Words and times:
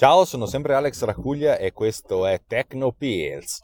Ciao, 0.00 0.24
sono 0.24 0.46
sempre 0.46 0.72
Alex 0.72 1.02
Racuglia 1.02 1.58
e 1.58 1.74
questo 1.74 2.24
è 2.24 2.40
Techno 2.46 2.90
Pills. 2.90 3.62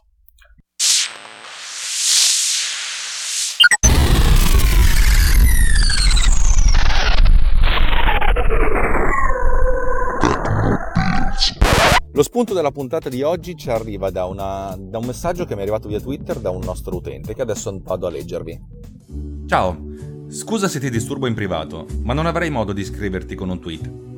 Lo 12.11 12.21
spunto 12.21 12.53
della 12.53 12.69
puntata 12.69 13.09
di 13.09 13.23
oggi 13.23 13.55
ci 13.55 13.71
arriva 13.71 14.11
da, 14.11 14.25
una, 14.25 14.75
da, 14.77 14.99
un 14.99 15.05
messaggio 15.07 15.43
che 15.45 15.55
mi 15.55 15.61
è 15.61 15.63
arrivato 15.63 15.87
via 15.87 15.99
Twitter 15.99 16.37
da 16.37 16.51
un 16.51 16.61
nostro 16.63 16.95
utente 16.95 17.33
che 17.33 17.41
adesso 17.41 17.75
vado 17.81 18.05
a 18.05 18.11
leggervi. 18.11 18.61
Ciao, 19.47 19.75
scusa 20.27 20.67
se 20.67 20.79
ti 20.79 20.91
disturbo 20.91 21.25
in 21.25 21.33
privato, 21.33 21.87
ma 22.03 22.13
non 22.13 22.27
avrei 22.27 22.51
modo 22.51 22.73
di 22.73 22.85
scriverti 22.85 23.33
con 23.33 23.49
un 23.49 23.59
tweet. 23.59 24.16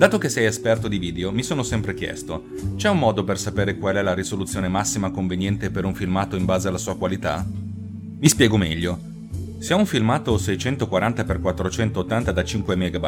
Dato 0.00 0.16
che 0.16 0.30
sei 0.30 0.46
esperto 0.46 0.88
di 0.88 0.96
video, 0.96 1.30
mi 1.30 1.42
sono 1.42 1.62
sempre 1.62 1.92
chiesto, 1.92 2.46
c'è 2.76 2.88
un 2.88 2.96
modo 2.96 3.22
per 3.22 3.38
sapere 3.38 3.76
qual 3.76 3.96
è 3.96 4.02
la 4.02 4.14
risoluzione 4.14 4.66
massima 4.66 5.10
conveniente 5.10 5.70
per 5.70 5.84
un 5.84 5.94
filmato 5.94 6.36
in 6.36 6.46
base 6.46 6.68
alla 6.68 6.78
sua 6.78 6.96
qualità? 6.96 7.46
Mi 7.46 8.26
spiego 8.26 8.56
meglio. 8.56 8.98
Se 9.58 9.74
ho 9.74 9.76
un 9.76 9.84
filmato 9.84 10.36
640x480 10.36 12.30
da 12.30 12.42
5 12.42 12.76
MB 12.76 13.04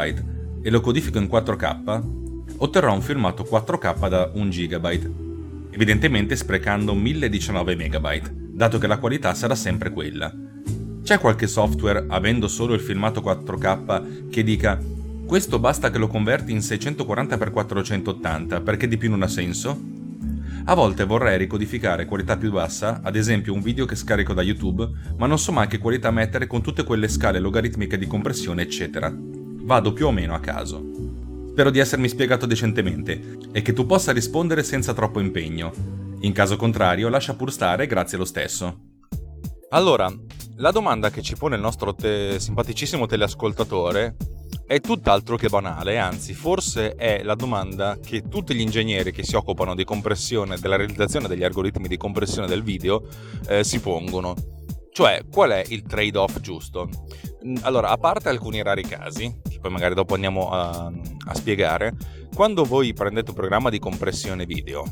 e 0.60 0.68
lo 0.68 0.82
codifico 0.82 1.16
in 1.16 1.30
4K, 1.32 2.02
otterrò 2.58 2.92
un 2.92 3.00
filmato 3.00 3.48
4K 3.50 4.08
da 4.10 4.30
1 4.34 4.48
GB, 4.50 5.10
evidentemente 5.70 6.36
sprecando 6.36 6.92
1019 6.92 7.74
MB, 7.74 8.28
dato 8.52 8.76
che 8.76 8.86
la 8.86 8.98
qualità 8.98 9.32
sarà 9.32 9.54
sempre 9.54 9.92
quella. 9.92 10.30
C'è 11.02 11.18
qualche 11.18 11.46
software, 11.46 12.04
avendo 12.08 12.48
solo 12.48 12.74
il 12.74 12.80
filmato 12.80 13.22
4K, 13.22 14.28
che 14.28 14.42
dica 14.42 15.00
questo 15.32 15.58
basta 15.58 15.90
che 15.90 15.96
lo 15.96 16.08
converti 16.08 16.52
in 16.52 16.58
640x480 16.58 18.62
perché 18.62 18.86
di 18.86 18.98
più 18.98 19.08
non 19.08 19.22
ha 19.22 19.28
senso? 19.28 19.80
A 20.66 20.74
volte 20.74 21.04
vorrei 21.04 21.38
ricodificare 21.38 22.04
qualità 22.04 22.36
più 22.36 22.50
bassa, 22.50 23.00
ad 23.02 23.16
esempio 23.16 23.54
un 23.54 23.62
video 23.62 23.86
che 23.86 23.96
scarico 23.96 24.34
da 24.34 24.42
YouTube, 24.42 24.86
ma 25.16 25.26
non 25.26 25.38
so 25.38 25.50
mai 25.50 25.68
che 25.68 25.78
qualità 25.78 26.10
mettere 26.10 26.46
con 26.46 26.60
tutte 26.60 26.84
quelle 26.84 27.08
scale 27.08 27.38
logaritmiche 27.38 27.96
di 27.96 28.06
compressione, 28.06 28.60
eccetera. 28.60 29.10
Vado 29.10 29.94
più 29.94 30.06
o 30.06 30.12
meno 30.12 30.34
a 30.34 30.40
caso. 30.40 30.84
Spero 31.52 31.70
di 31.70 31.78
essermi 31.78 32.08
spiegato 32.08 32.44
decentemente 32.44 33.38
e 33.52 33.62
che 33.62 33.72
tu 33.72 33.86
possa 33.86 34.12
rispondere 34.12 34.62
senza 34.62 34.92
troppo 34.92 35.18
impegno. 35.18 35.72
In 36.20 36.34
caso 36.34 36.56
contrario, 36.56 37.08
lascia 37.08 37.32
pur 37.32 37.50
stare, 37.50 37.86
grazie 37.86 38.18
lo 38.18 38.26
stesso. 38.26 38.80
Allora, 39.70 40.14
la 40.56 40.70
domanda 40.72 41.08
che 41.08 41.22
ci 41.22 41.36
pone 41.36 41.54
il 41.54 41.62
nostro 41.62 41.94
te- 41.94 42.38
simpaticissimo 42.38 43.06
teleascoltatore 43.06 44.16
è 44.72 44.80
tutt'altro 44.80 45.36
che 45.36 45.50
banale, 45.50 45.98
anzi 45.98 46.32
forse 46.32 46.94
è 46.94 47.22
la 47.22 47.34
domanda 47.34 47.98
che 48.02 48.22
tutti 48.26 48.54
gli 48.54 48.62
ingegneri 48.62 49.12
che 49.12 49.22
si 49.22 49.36
occupano 49.36 49.74
di 49.74 49.84
compressione, 49.84 50.56
della 50.58 50.76
realizzazione 50.76 51.28
degli 51.28 51.44
algoritmi 51.44 51.88
di 51.88 51.98
compressione 51.98 52.46
del 52.46 52.62
video 52.62 53.06
eh, 53.48 53.64
si 53.64 53.80
pongono. 53.80 54.34
Cioè, 54.90 55.24
qual 55.30 55.50
è 55.50 55.62
il 55.68 55.82
trade-off 55.82 56.40
giusto? 56.40 56.88
Mm, 57.46 57.56
allora, 57.60 57.90
a 57.90 57.98
parte 57.98 58.30
alcuni 58.30 58.62
rari 58.62 58.82
casi, 58.82 59.40
che 59.46 59.58
poi 59.60 59.70
magari 59.70 59.94
dopo 59.94 60.14
andiamo 60.14 60.48
a, 60.48 60.90
a 61.26 61.34
spiegare, 61.34 61.94
quando 62.34 62.64
voi 62.64 62.94
prendete 62.94 63.28
un 63.28 63.36
programma 63.36 63.68
di 63.68 63.78
compressione 63.78 64.46
video, 64.46 64.84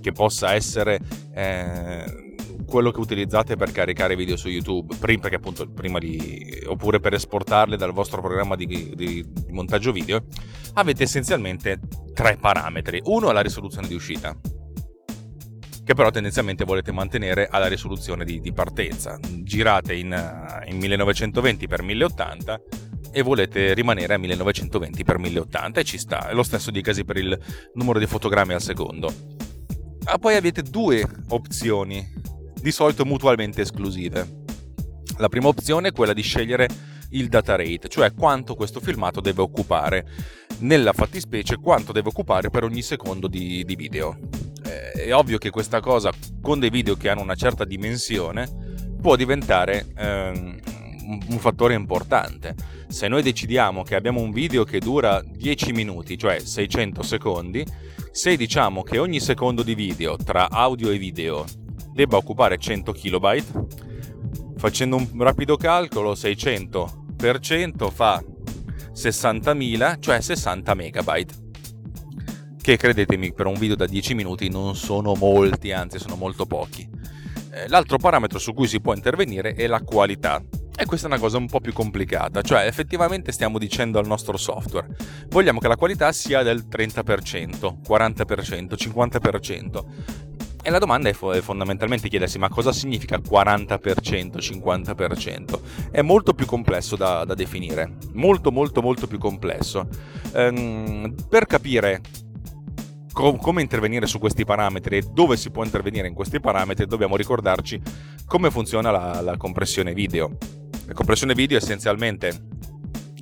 che 0.00 0.10
possa 0.10 0.54
essere 0.54 0.98
eh, 1.32 2.27
quello 2.68 2.90
che 2.90 3.00
utilizzate 3.00 3.56
per 3.56 3.72
caricare 3.72 4.14
video 4.14 4.36
su 4.36 4.48
YouTube, 4.48 4.94
perché 4.96 5.36
appunto 5.36 5.68
prima 5.68 5.98
di, 5.98 6.62
oppure 6.66 7.00
per 7.00 7.14
esportarli 7.14 7.76
dal 7.76 7.92
vostro 7.92 8.20
programma 8.20 8.54
di, 8.54 8.66
di, 8.66 8.94
di, 8.94 9.26
montaggio 9.48 9.90
video, 9.90 10.24
avete 10.74 11.04
essenzialmente 11.04 11.80
tre 12.12 12.36
parametri. 12.36 13.00
Uno 13.04 13.30
è 13.30 13.32
la 13.32 13.40
risoluzione 13.40 13.88
di 13.88 13.94
uscita, 13.94 14.36
che 15.82 15.94
però 15.94 16.10
tendenzialmente 16.10 16.64
volete 16.64 16.92
mantenere 16.92 17.48
alla 17.50 17.66
risoluzione 17.66 18.24
di, 18.24 18.40
di 18.40 18.52
partenza. 18.52 19.18
Girate 19.22 19.94
in, 19.94 20.12
in 20.66 20.78
1920x1080 20.78 22.60
e 23.10 23.22
volete 23.22 23.72
rimanere 23.72 24.14
a 24.14 24.18
1920x1080 24.18 25.78
e 25.78 25.84
ci 25.84 25.96
sta. 25.96 26.28
È 26.28 26.34
lo 26.34 26.42
stesso 26.42 26.70
dicasi 26.70 27.04
per 27.04 27.16
il 27.16 27.38
numero 27.74 27.98
di 27.98 28.06
fotogrammi 28.06 28.52
al 28.52 28.60
secondo. 28.60 29.10
Ah, 30.04 30.18
poi 30.18 30.36
avete 30.36 30.62
due 30.62 31.06
opzioni, 31.28 32.06
di 32.60 32.72
solito 32.72 33.04
mutualmente 33.04 33.62
esclusive. 33.62 34.44
La 35.18 35.28
prima 35.28 35.48
opzione 35.48 35.88
è 35.88 35.92
quella 35.92 36.12
di 36.12 36.22
scegliere 36.22 36.68
il 37.10 37.28
data 37.28 37.56
rate, 37.56 37.88
cioè 37.88 38.12
quanto 38.12 38.54
questo 38.54 38.80
filmato 38.80 39.20
deve 39.20 39.42
occupare. 39.42 40.06
Nella 40.58 40.92
fattispecie, 40.92 41.56
quanto 41.56 41.92
deve 41.92 42.08
occupare 42.08 42.50
per 42.50 42.64
ogni 42.64 42.82
secondo 42.82 43.28
di, 43.28 43.64
di 43.64 43.76
video 43.76 44.18
eh, 44.64 44.90
è 45.04 45.14
ovvio 45.14 45.38
che 45.38 45.50
questa 45.50 45.80
cosa 45.80 46.12
con 46.40 46.58
dei 46.58 46.70
video 46.70 46.96
che 46.96 47.08
hanno 47.08 47.22
una 47.22 47.34
certa 47.34 47.64
dimensione 47.64 48.76
può 49.00 49.16
diventare 49.16 49.86
ehm, 49.96 50.58
un 51.28 51.38
fattore 51.38 51.74
importante. 51.74 52.54
Se 52.88 53.08
noi 53.08 53.22
decidiamo 53.22 53.82
che 53.82 53.94
abbiamo 53.94 54.20
un 54.20 54.30
video 54.30 54.64
che 54.64 54.78
dura 54.78 55.22
10 55.24 55.72
minuti, 55.72 56.18
cioè 56.18 56.38
600 56.40 57.02
secondi, 57.02 57.64
se 58.10 58.36
diciamo 58.36 58.82
che 58.82 58.98
ogni 58.98 59.20
secondo 59.20 59.62
di 59.62 59.74
video 59.74 60.16
tra 60.16 60.50
audio 60.50 60.90
e 60.90 60.98
video 60.98 61.44
debba 61.98 62.16
occupare 62.16 62.58
100 62.58 62.92
KB, 62.92 63.42
facendo 64.56 64.94
un 64.94 65.08
rapido 65.18 65.56
calcolo, 65.56 66.14
600 66.14 67.06
per 67.16 67.40
100 67.40 67.90
fa 67.90 68.22
60.000, 68.94 69.96
cioè 69.98 70.20
60 70.20 70.74
megabyte 70.74 71.34
che 72.62 72.76
credetemi 72.76 73.32
per 73.32 73.46
un 73.46 73.54
video 73.54 73.74
da 73.74 73.86
10 73.86 74.14
minuti 74.14 74.48
non 74.48 74.76
sono 74.76 75.14
molti, 75.14 75.72
anzi 75.72 75.98
sono 75.98 76.14
molto 76.14 76.46
pochi. 76.46 76.88
Eh, 77.50 77.66
l'altro 77.66 77.96
parametro 77.96 78.38
su 78.38 78.54
cui 78.54 78.68
si 78.68 78.80
può 78.80 78.94
intervenire 78.94 79.54
è 79.54 79.66
la 79.66 79.80
qualità. 79.80 80.40
E 80.80 80.84
questa 80.84 81.08
è 81.08 81.10
una 81.10 81.18
cosa 81.18 81.38
un 81.38 81.48
po' 81.48 81.58
più 81.58 81.72
complicata, 81.72 82.42
cioè 82.42 82.66
effettivamente 82.66 83.32
stiamo 83.32 83.58
dicendo 83.58 83.98
al 83.98 84.06
nostro 84.06 84.36
software, 84.36 84.86
vogliamo 85.26 85.58
che 85.58 85.66
la 85.66 85.74
qualità 85.74 86.12
sia 86.12 86.44
del 86.44 86.66
30%, 86.70 87.78
40%, 87.84 88.74
50%. 88.76 89.84
E 90.68 90.70
la 90.70 90.78
domanda 90.78 91.08
è 91.08 91.14
fondamentalmente 91.14 92.10
chiedersi 92.10 92.38
ma 92.38 92.50
cosa 92.50 92.72
significa 92.72 93.16
40%, 93.16 94.36
50%? 94.36 95.60
È 95.90 96.02
molto 96.02 96.34
più 96.34 96.44
complesso 96.44 96.94
da, 96.94 97.24
da 97.24 97.32
definire, 97.32 97.96
molto 98.12 98.52
molto 98.52 98.82
molto 98.82 99.06
più 99.06 99.16
complesso. 99.16 99.88
Ehm, 100.34 101.14
per 101.26 101.46
capire 101.46 102.02
come 103.14 103.62
intervenire 103.62 104.06
su 104.06 104.18
questi 104.18 104.44
parametri 104.44 104.98
e 104.98 105.04
dove 105.10 105.38
si 105.38 105.50
può 105.50 105.64
intervenire 105.64 106.06
in 106.06 106.12
questi 106.12 106.38
parametri, 106.38 106.84
dobbiamo 106.84 107.16
ricordarci 107.16 107.80
come 108.26 108.50
funziona 108.50 108.90
la, 108.90 109.22
la 109.22 109.38
compressione 109.38 109.94
video. 109.94 110.36
La 110.84 110.92
compressione 110.92 111.32
video 111.32 111.56
essenzialmente 111.56 112.46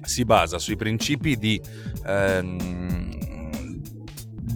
si 0.02 0.24
basa 0.24 0.58
sui 0.58 0.74
principi 0.74 1.36
di, 1.36 1.62
ehm, 2.06 3.15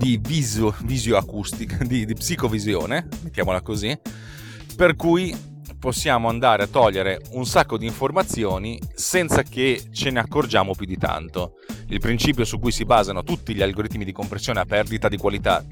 di 0.00 0.18
visio, 0.18 0.74
visioacustica, 0.84 1.84
di, 1.84 2.06
di 2.06 2.14
psicovisione, 2.14 3.06
mettiamola 3.22 3.60
così, 3.60 3.94
per 4.74 4.96
cui 4.96 5.36
possiamo 5.78 6.28
andare 6.28 6.62
a 6.62 6.66
togliere 6.66 7.20
un 7.32 7.44
sacco 7.44 7.76
di 7.76 7.84
informazioni 7.84 8.80
senza 8.94 9.42
che 9.42 9.82
ce 9.92 10.10
ne 10.10 10.20
accorgiamo 10.20 10.74
più 10.74 10.86
di 10.86 10.96
tanto. 10.96 11.58
Il 11.88 12.00
principio 12.00 12.46
su 12.46 12.58
cui 12.58 12.72
si 12.72 12.86
basano 12.86 13.22
tutti 13.24 13.54
gli 13.54 13.60
algoritmi 13.60 14.06
di 14.06 14.12
compressione 14.12 14.60
a 14.60 14.64
perdita 14.64 15.06
di 15.08 15.18
qualità, 15.18 15.62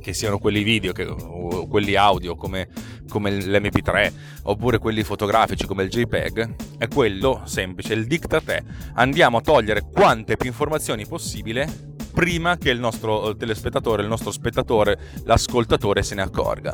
che 0.00 0.12
siano 0.12 0.38
quelli 0.38 0.64
video 0.64 0.92
che, 0.92 1.04
o 1.04 1.68
quelli 1.68 1.94
audio 1.94 2.34
come, 2.34 2.68
come 3.08 3.30
l'MP3 3.30 4.12
oppure 4.42 4.78
quelli 4.78 5.04
fotografici 5.04 5.66
come 5.66 5.84
il 5.84 5.88
JPEG, 5.88 6.78
è 6.78 6.88
quello 6.88 7.42
semplice. 7.44 7.94
Il 7.94 8.06
diktat 8.08 8.50
è 8.50 8.62
andiamo 8.94 9.36
a 9.36 9.40
togliere 9.40 9.82
quante 9.88 10.36
più 10.36 10.48
informazioni 10.48 11.06
possibile 11.06 11.94
prima 12.16 12.56
che 12.56 12.70
il 12.70 12.80
nostro 12.80 13.36
telespettatore, 13.36 14.00
il 14.00 14.08
nostro 14.08 14.30
spettatore, 14.30 14.98
l'ascoltatore 15.24 16.02
se 16.02 16.14
ne 16.14 16.22
accorga. 16.22 16.72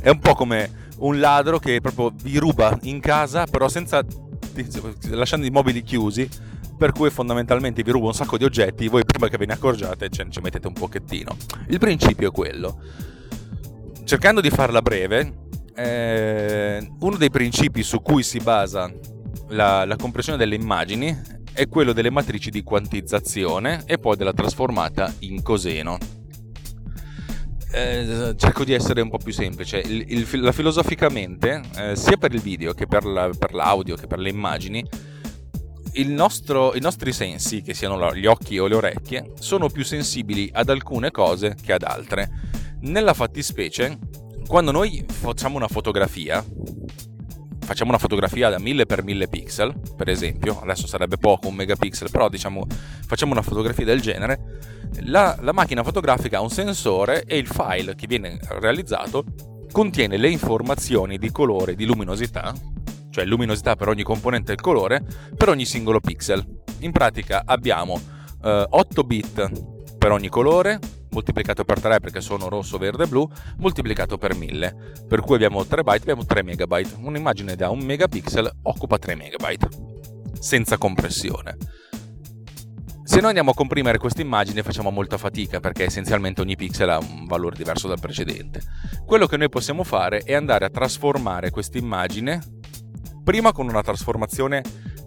È 0.00 0.08
un 0.08 0.18
po' 0.18 0.34
come 0.34 0.90
un 0.98 1.20
ladro 1.20 1.60
che 1.60 1.80
proprio 1.80 2.12
vi 2.24 2.38
ruba 2.38 2.76
in 2.82 2.98
casa, 2.98 3.46
però 3.46 3.68
senza 3.68 4.04
lasciando 5.10 5.46
i 5.46 5.50
mobili 5.50 5.84
chiusi, 5.84 6.28
per 6.76 6.90
cui 6.90 7.08
fondamentalmente 7.10 7.84
vi 7.84 7.92
rubo 7.92 8.08
un 8.08 8.14
sacco 8.14 8.36
di 8.36 8.42
oggetti, 8.42 8.88
voi 8.88 9.04
prima 9.04 9.28
che 9.28 9.36
ve 9.36 9.46
ne 9.46 9.52
accorgiate 9.52 10.08
ce 10.08 10.26
ci 10.28 10.40
mettete 10.40 10.66
un 10.66 10.72
pochettino. 10.72 11.36
Il 11.68 11.78
principio 11.78 12.30
è 12.30 12.32
quello. 12.32 12.80
Cercando 14.02 14.40
di 14.40 14.50
farla 14.50 14.82
breve, 14.82 15.34
eh, 15.76 16.90
uno 16.98 17.16
dei 17.16 17.30
principi 17.30 17.84
su 17.84 18.02
cui 18.02 18.24
si 18.24 18.40
basa 18.40 18.92
la, 19.50 19.84
la 19.84 19.94
compressione 19.94 20.36
delle 20.36 20.56
immagini 20.56 21.16
è 21.54 21.68
quello 21.68 21.92
delle 21.92 22.10
matrici 22.10 22.50
di 22.50 22.64
quantizzazione 22.64 23.84
e 23.86 23.98
poi 23.98 24.16
della 24.16 24.32
trasformata 24.32 25.14
in 25.20 25.40
coseno. 25.42 25.96
Eh, 27.72 28.34
cerco 28.36 28.64
di 28.64 28.72
essere 28.72 29.00
un 29.00 29.08
po' 29.08 29.18
più 29.18 29.32
semplice. 29.32 29.78
Il, 29.78 30.04
il, 30.08 30.40
la, 30.40 30.52
filosoficamente, 30.52 31.60
eh, 31.76 31.96
sia 31.96 32.16
per 32.16 32.34
il 32.34 32.40
video 32.40 32.72
che 32.72 32.86
per, 32.86 33.04
la, 33.04 33.30
per, 33.36 33.54
l'audio 33.54 33.94
che 33.94 34.06
per 34.06 34.18
le 34.18 34.28
immagini, 34.28 34.84
nostro, 36.06 36.74
i 36.74 36.80
nostri 36.80 37.12
sensi, 37.12 37.62
che 37.62 37.72
siano 37.72 38.14
gli 38.14 38.26
occhi 38.26 38.58
o 38.58 38.66
le 38.66 38.74
orecchie, 38.74 39.32
sono 39.38 39.68
più 39.68 39.84
sensibili 39.84 40.50
ad 40.52 40.68
alcune 40.68 41.10
cose 41.12 41.56
che 41.60 41.72
ad 41.72 41.82
altre. 41.82 42.30
Nella 42.80 43.14
fattispecie, 43.14 43.98
quando 44.46 44.72
noi 44.72 45.04
facciamo 45.08 45.56
una 45.56 45.68
fotografia, 45.68 46.44
facciamo 47.64 47.90
una 47.90 47.98
fotografia 47.98 48.48
da 48.48 48.58
1000 48.58 48.84
x 48.86 49.02
1000 49.02 49.28
pixel, 49.28 49.74
per 49.96 50.08
esempio, 50.08 50.60
adesso 50.60 50.86
sarebbe 50.86 51.16
poco 51.16 51.48
un 51.48 51.54
megapixel, 51.54 52.10
però 52.10 52.28
diciamo 52.28 52.66
facciamo 53.06 53.32
una 53.32 53.42
fotografia 53.42 53.84
del 53.84 54.00
genere, 54.00 54.60
la, 55.02 55.36
la 55.40 55.52
macchina 55.52 55.82
fotografica 55.82 56.38
ha 56.38 56.40
un 56.40 56.50
sensore 56.50 57.24
e 57.24 57.36
il 57.36 57.46
file 57.46 57.94
che 57.94 58.06
viene 58.06 58.38
realizzato 58.60 59.24
contiene 59.72 60.16
le 60.16 60.30
informazioni 60.30 61.18
di 61.18 61.32
colore 61.32 61.74
di 61.74 61.84
luminosità, 61.84 62.54
cioè 63.10 63.24
luminosità 63.24 63.74
per 63.74 63.88
ogni 63.88 64.04
componente 64.04 64.54
del 64.54 64.62
colore, 64.62 65.04
per 65.36 65.48
ogni 65.48 65.64
singolo 65.64 66.00
pixel. 66.00 66.44
In 66.80 66.92
pratica 66.92 67.42
abbiamo 67.44 68.00
eh, 68.42 68.66
8 68.68 69.02
bit 69.02 69.96
per 69.98 70.12
ogni 70.12 70.28
colore, 70.28 70.78
moltiplicato 71.14 71.64
per 71.64 71.80
3 71.80 72.00
perché 72.00 72.20
sono 72.20 72.48
rosso, 72.48 72.76
verde 72.76 73.04
e 73.04 73.06
blu, 73.06 73.26
moltiplicato 73.58 74.18
per 74.18 74.34
1000. 74.34 75.04
Per 75.08 75.20
cui 75.20 75.36
abbiamo 75.36 75.64
3 75.64 75.82
byte, 75.82 76.02
abbiamo 76.02 76.26
3 76.26 76.42
megabyte. 76.42 76.96
Un'immagine 77.00 77.56
da 77.56 77.70
1 77.70 77.82
megapixel 77.82 78.50
occupa 78.62 78.98
3 78.98 79.14
megabyte, 79.14 79.68
senza 80.38 80.76
compressione. 80.76 81.56
Se 83.06 83.20
noi 83.20 83.28
andiamo 83.28 83.50
a 83.50 83.54
comprimere 83.54 83.98
questa 83.98 84.22
immagine 84.22 84.62
facciamo 84.62 84.90
molta 84.90 85.18
fatica 85.18 85.60
perché 85.60 85.84
essenzialmente 85.84 86.40
ogni 86.40 86.56
pixel 86.56 86.88
ha 86.88 86.98
un 86.98 87.26
valore 87.26 87.54
diverso 87.54 87.86
dal 87.86 88.00
precedente. 88.00 88.60
Quello 89.06 89.26
che 89.26 89.36
noi 89.36 89.48
possiamo 89.48 89.84
fare 89.84 90.20
è 90.20 90.34
andare 90.34 90.64
a 90.64 90.70
trasformare 90.70 91.50
questa 91.50 91.78
immagine 91.78 92.40
prima 93.22 93.52
con 93.52 93.68
una 93.68 93.82
trasformazione 93.82 94.62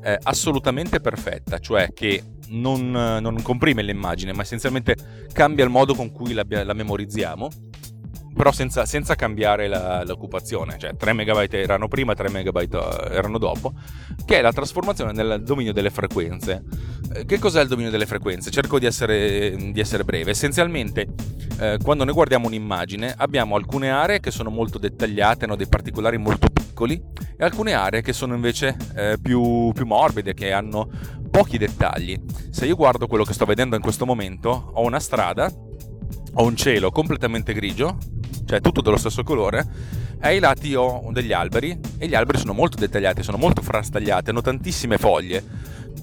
eh, 0.08 0.18
assolutamente 0.24 1.02
perfetta, 1.02 1.60
cioè 1.60 1.92
che 1.94 2.24
non, 2.50 2.92
non, 2.92 3.42
comprime 3.42 3.82
l'immagine, 3.82 4.32
ma 4.32 4.44
essenzialmente 4.44 4.96
cambia 5.34 5.66
il 5.66 5.70
modo 5.70 5.94
con 5.96 6.14
cui 6.14 6.34
la, 6.34 6.46
la 6.48 6.74
memorizziamo, 6.74 7.50
però 8.34 8.54
senza, 8.54 8.86
senza 8.86 9.16
cambiare 9.16 9.68
la, 9.68 10.06
l'occupazione, 10.06 10.78
cioè 10.78 10.96
3 10.96 11.12
MB 11.12 11.48
erano 11.52 11.90
prima, 11.90 12.14
3 12.14 12.30
MB 12.30 12.58
eh, 12.58 13.16
erano 13.16 13.38
dopo, 13.38 13.74
che 14.26 14.38
è 14.38 14.42
la 14.42 14.54
trasformazione 14.54 15.12
nel 15.12 15.44
dominio 15.44 15.74
delle 15.74 15.90
frequenze. 15.90 16.64
Eh, 17.14 17.26
che 17.26 17.38
cos'è 17.38 17.62
il 17.62 17.68
dominio 17.68 17.92
delle 17.92 18.06
frequenze? 18.06 18.50
Cerco 18.50 18.80
di 18.80 18.86
essere, 18.86 19.58
di 19.74 19.80
essere 19.82 20.06
breve. 20.06 20.32
Essenzialmente, 20.32 21.08
eh, 21.60 21.80
quando 21.84 22.06
noi 22.06 22.14
guardiamo 22.14 22.48
un'immagine, 22.48 23.14
abbiamo 23.18 23.56
alcune 23.56 23.90
aree 23.90 24.22
che 24.22 24.32
sono 24.32 24.52
molto 24.52 24.78
dettagliate, 24.78 25.44
hanno 25.44 25.58
dei 25.58 25.68
particolari 25.68 26.18
molto 26.18 26.48
piccoli, 26.48 27.02
e 27.38 27.44
alcune 27.44 27.74
aree 27.74 28.02
che 28.02 28.14
sono 28.14 28.34
invece 28.34 28.76
eh, 28.96 29.18
più, 29.22 29.72
più 29.74 29.86
morbide, 29.86 30.34
che 30.34 30.52
hanno 30.52 30.90
pochi 31.30 31.58
dettagli. 31.58 32.20
Se 32.50 32.66
io 32.66 32.76
guardo 32.76 33.08
quello 33.08 33.24
che 33.24 33.34
sto 33.34 33.46
vedendo 33.46 33.76
in 33.76 33.82
questo 33.82 34.06
momento, 34.06 34.72
ho 34.74 34.82
una 34.82 35.00
strada, 35.00 35.52
ho 36.34 36.44
un 36.44 36.56
cielo 36.56 36.90
completamente 36.92 37.54
grigio, 37.54 37.98
cioè 38.46 38.60
tutto 38.60 38.82
dello 38.82 38.98
stesso 38.98 39.24
colore, 39.24 39.66
e 40.20 40.28
ai 40.30 40.40
lati 40.40 40.74
ho 40.74 41.08
degli 41.12 41.32
alberi, 41.32 41.80
e 42.00 42.08
gli 42.08 42.16
alberi 42.16 42.40
sono 42.40 42.54
molto 42.54 42.78
dettagliati, 42.78 43.22
sono 43.22 43.38
molto 43.38 43.62
frastagliati, 43.62 44.32
hanno 44.32 44.42
tantissime 44.42 44.98
foglie. 44.98 45.44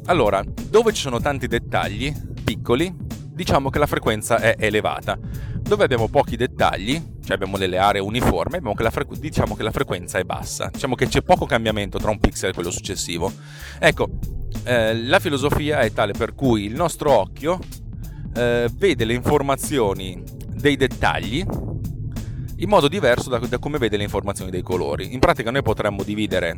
Allora, 0.06 0.42
dove 0.68 0.92
ci 0.92 1.00
sono 1.00 1.20
tanti 1.20 1.48
dettagli 1.48 2.14
piccoli, 2.44 2.94
diciamo 3.34 3.68
che 3.68 3.78
la 3.78 3.86
frequenza 3.86 4.38
è 4.38 4.54
elevata. 4.58 5.18
Dove 5.60 5.84
abbiamo 5.84 6.08
pochi 6.08 6.36
dettagli, 6.36 7.02
cioè 7.24 7.34
abbiamo 7.34 7.58
delle 7.58 7.78
aree 7.78 8.00
uniformi, 8.00 8.60
che 8.74 8.90
frequ- 8.90 9.18
diciamo 9.18 9.56
che 9.56 9.62
la 9.62 9.72
frequenza 9.72 10.18
è 10.18 10.24
bassa. 10.24 10.70
Diciamo 10.72 10.94
che 10.94 11.08
c'è 11.08 11.22
poco 11.22 11.46
cambiamento 11.46 11.98
tra 11.98 12.10
un 12.10 12.18
pixel 12.18 12.50
e 12.50 12.52
quello 12.52 12.70
successivo. 12.70 13.32
Ecco, 13.78 14.08
eh, 14.64 14.96
la 15.02 15.18
filosofia 15.18 15.80
è 15.80 15.92
tale 15.92 16.12
per 16.12 16.34
cui 16.34 16.64
il 16.64 16.74
nostro 16.74 17.12
occhio 17.12 17.58
eh, 18.34 18.68
vede 18.72 19.04
le 19.04 19.14
informazioni 19.14 20.22
dei 20.54 20.76
dettagli 20.76 21.44
in 22.56 22.68
modo 22.68 22.88
diverso 22.88 23.28
da, 23.28 23.38
da, 23.38 23.58
come 23.58 23.78
vede 23.78 23.96
le 23.96 24.04
informazioni 24.04 24.50
dei 24.50 24.62
colori. 24.62 25.12
In 25.12 25.18
pratica 25.18 25.50
noi 25.50 25.62
potremmo 25.62 26.02
dividere 26.02 26.56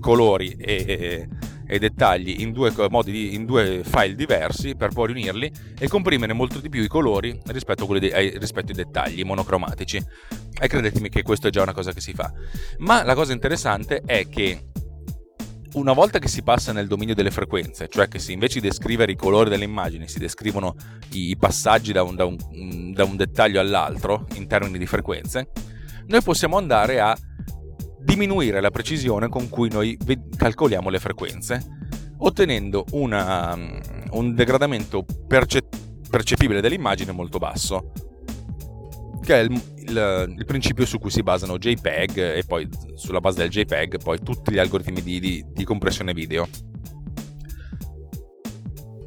colori 0.00 0.52
e, 0.58 1.28
e, 1.66 1.78
dettagli 1.78 2.40
in 2.40 2.52
due, 2.52 2.72
di, 3.04 3.34
in 3.34 3.44
due, 3.44 3.82
file 3.84 4.14
diversi 4.14 4.74
per 4.74 4.90
poi 4.90 5.08
riunirli 5.08 5.52
e 5.78 5.88
comprimere 5.88 6.32
molto 6.32 6.60
di 6.60 6.68
più 6.68 6.82
i 6.82 6.88
colori 6.88 7.38
rispetto, 7.46 7.86
di, 7.98 8.10
ai, 8.10 8.38
rispetto 8.38 8.68
ai 8.68 8.76
dettagli 8.76 9.22
monocromatici. 9.22 10.02
E 10.60 10.68
credetemi 10.68 11.08
che 11.08 11.22
questo 11.22 11.48
è 11.48 11.50
già 11.50 11.62
una 11.62 11.72
cosa 11.72 11.92
che 11.92 12.00
si 12.00 12.12
fa. 12.12 12.32
Ma 12.78 13.02
la 13.02 13.14
cosa 13.14 13.32
interessante 13.32 14.02
è 14.04 14.28
che 14.28 14.68
una 15.74 15.92
volta 15.92 16.18
che 16.18 16.28
si 16.28 16.42
passa 16.42 16.72
nel 16.72 16.86
dominio 16.86 17.14
delle 17.14 17.30
frequenze, 17.30 17.88
cioè 17.88 18.06
che 18.06 18.18
se 18.18 18.32
invece 18.32 18.60
di 18.60 18.68
descrivere 18.68 19.12
i 19.12 19.16
colori 19.16 19.50
delle 19.50 19.64
immagini 19.64 20.06
si 20.06 20.18
descrivono 20.18 20.76
i 21.12 21.36
passaggi 21.36 21.92
da 21.92 22.02
un, 22.02 22.14
da 22.14 22.24
un, 22.24 22.92
da 22.92 23.04
un 23.04 23.16
dettaglio 23.16 23.60
all'altro 23.60 24.26
in 24.34 24.46
termini 24.46 24.78
di 24.78 24.86
frequenze, 24.86 25.50
noi 26.06 26.22
possiamo 26.22 26.58
andare 26.58 27.00
a 27.00 27.16
diminuire 28.04 28.60
la 28.60 28.70
precisione 28.70 29.28
con 29.28 29.48
cui 29.48 29.70
noi 29.70 29.98
calcoliamo 30.36 30.90
le 30.90 30.98
frequenze, 30.98 31.60
ottenendo 32.18 32.84
una, 32.92 33.56
un 34.10 34.34
degradamento 34.34 35.04
perce- 35.26 35.68
percepibile 36.08 36.60
dell'immagine 36.60 37.12
molto 37.12 37.38
basso 37.38 37.92
che 39.24 39.40
è 39.40 39.42
il, 39.42 39.60
il, 39.78 40.34
il, 40.36 40.44
principio 40.44 40.84
su 40.84 40.98
cui 40.98 41.10
si 41.10 41.22
basano 41.22 41.56
JPEG 41.56 42.18
e 42.18 42.44
poi 42.46 42.68
sulla 42.94 43.20
base 43.20 43.38
del 43.38 43.48
JPEG 43.48 44.02
poi 44.02 44.20
tutti 44.22 44.52
gli 44.52 44.58
algoritmi 44.58 45.00
di, 45.00 45.18
di, 45.18 45.44
di 45.48 45.64
compressione 45.64 46.12
video. 46.12 46.46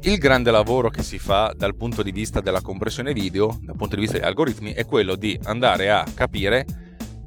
Il 0.02 0.18
grande 0.18 0.50
lavoro 0.50 0.90
che 0.90 1.02
si 1.02 1.18
fa 1.18 1.52
dal 1.56 1.76
punto 1.76 2.02
di 2.02 2.10
vista 2.10 2.40
della 2.40 2.60
compressione 2.60 3.12
video, 3.12 3.58
dal 3.62 3.76
punto 3.76 3.94
di 3.94 4.00
vista 4.00 4.16
degli 4.16 4.26
algoritmi, 4.26 4.72
è 4.72 4.84
quello 4.84 5.14
di 5.14 5.38
andare 5.44 5.90
a 5.90 6.04
capire 6.14 6.66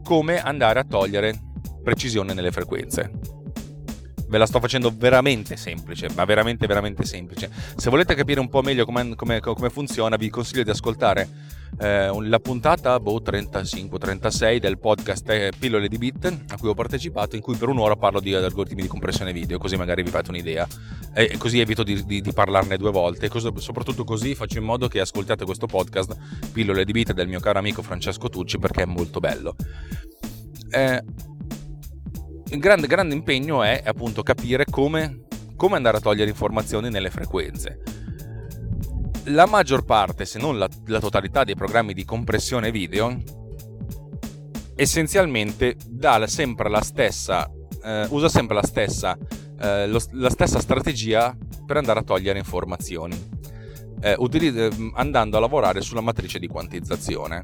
come 0.04 0.42
andare 0.42 0.80
a 0.80 0.84
togliere 0.84 1.51
precisione 1.82 2.34
nelle 2.34 2.52
frequenze. 2.52 3.12
Ve 4.28 4.38
la 4.38 4.46
sto 4.46 4.62
facendo 4.62 4.94
veramente 4.96 5.58
semplice, 5.58 6.08
ma 6.16 6.24
veramente 6.24 6.66
veramente 6.66 7.04
semplice. 7.04 7.50
Se 7.76 7.90
volete 7.90 8.16
capire 8.16 8.40
un 8.40 8.48
po' 8.48 8.62
meglio 8.62 8.86
come, 8.86 9.14
come, 9.16 9.42
come 9.42 9.70
funziona, 9.70 10.16
vi 10.16 10.30
consiglio 10.30 10.64
di 10.64 10.70
ascoltare 10.70 11.28
eh, 11.80 12.12
la 12.22 12.40
puntata 12.40 12.98
boh, 13.00 13.22
35-36 13.22 14.58
del 14.58 14.78
podcast 14.78 15.30
eh, 15.30 15.52
Pillole 15.58 15.88
di 15.88 15.98
Bit 15.98 16.44
a 16.48 16.58
cui 16.58 16.70
ho 16.70 16.74
partecipato, 16.74 17.36
in 17.36 17.42
cui 17.42 17.56
per 17.56 17.68
un'ora 17.68 17.96
parlo 17.96 18.22
di 18.22 18.34
algoritmi 18.34 18.82
di 18.82 18.88
compressione 18.88 19.34
video, 19.34 19.58
così 19.58 19.76
magari 19.76 20.04
vi 20.04 20.10
fate 20.10 20.30
un'idea. 20.30 20.66
E 21.14 21.36
così 21.38 21.60
evito 21.60 21.84
di, 21.84 22.02
di, 22.06 22.22
di 22.22 22.32
parlarne 22.32 22.78
due 22.78 22.92
volte. 22.92 23.26
E 23.26 23.52
soprattutto 23.58 24.06
così 24.06 24.34
faccio 24.34 24.60
in 24.60 24.64
modo 24.64 24.88
che 24.88 25.02
ascoltiate 25.02 25.44
questo 25.44 25.66
podcast 25.66 26.16
Pillole 26.54 26.86
di 26.86 26.92
Bit 26.94 27.12
del 27.12 27.28
mio 27.28 27.42
caro 27.42 27.60
amico 27.60 27.82
Francesco 27.82 28.30
Tucci 28.30 28.60
perché 28.60 28.84
è 28.84 28.86
molto 28.86 29.20
bello. 29.20 29.56
Eh, 30.70 31.04
il 32.52 32.60
grande, 32.60 32.88
grande 32.88 33.16
impegno 33.16 33.64
è 33.64 33.82
appunto 33.86 34.24
capire 34.24 34.66
come, 34.70 35.24
come 35.56 35.76
andare 35.76 35.98
a 35.98 36.02
togliere 36.02 36.30
informazioni 36.30 36.90
nelle 36.90 37.10
frequenze 37.10 37.80
la 39.26 39.46
maggior 39.46 39.84
parte, 39.84 40.26
se 40.26 40.40
non 40.40 40.58
la, 40.58 40.68
la 40.88 41.00
totalità 41.00 41.44
dei 41.44 41.56
programmi 41.56 41.94
di 41.94 42.06
compressione 42.06 42.72
video, 42.72 43.16
essenzialmente 44.76 45.76
dà 45.88 46.26
sempre 46.28 46.70
la 46.70 46.82
stessa, 46.82 47.50
eh, 47.84 48.08
usa 48.10 48.30
sempre 48.30 48.56
la 48.56 48.64
stessa, 48.64 49.18
eh, 49.60 49.88
lo, 49.88 50.00
la 50.14 50.30
stessa 50.30 50.60
strategia 50.60 51.36
per 51.66 51.78
andare 51.78 52.00
a 52.00 52.04
togliere 52.04 52.40
informazioni, 52.40 53.16
eh, 54.02 54.16
utilizz- 54.18 54.76
andando 54.96 55.38
a 55.38 55.40
lavorare 55.40 55.82
sulla 55.82 56.02
matrice 56.02 56.40
di 56.40 56.48
quantizzazione. 56.48 57.44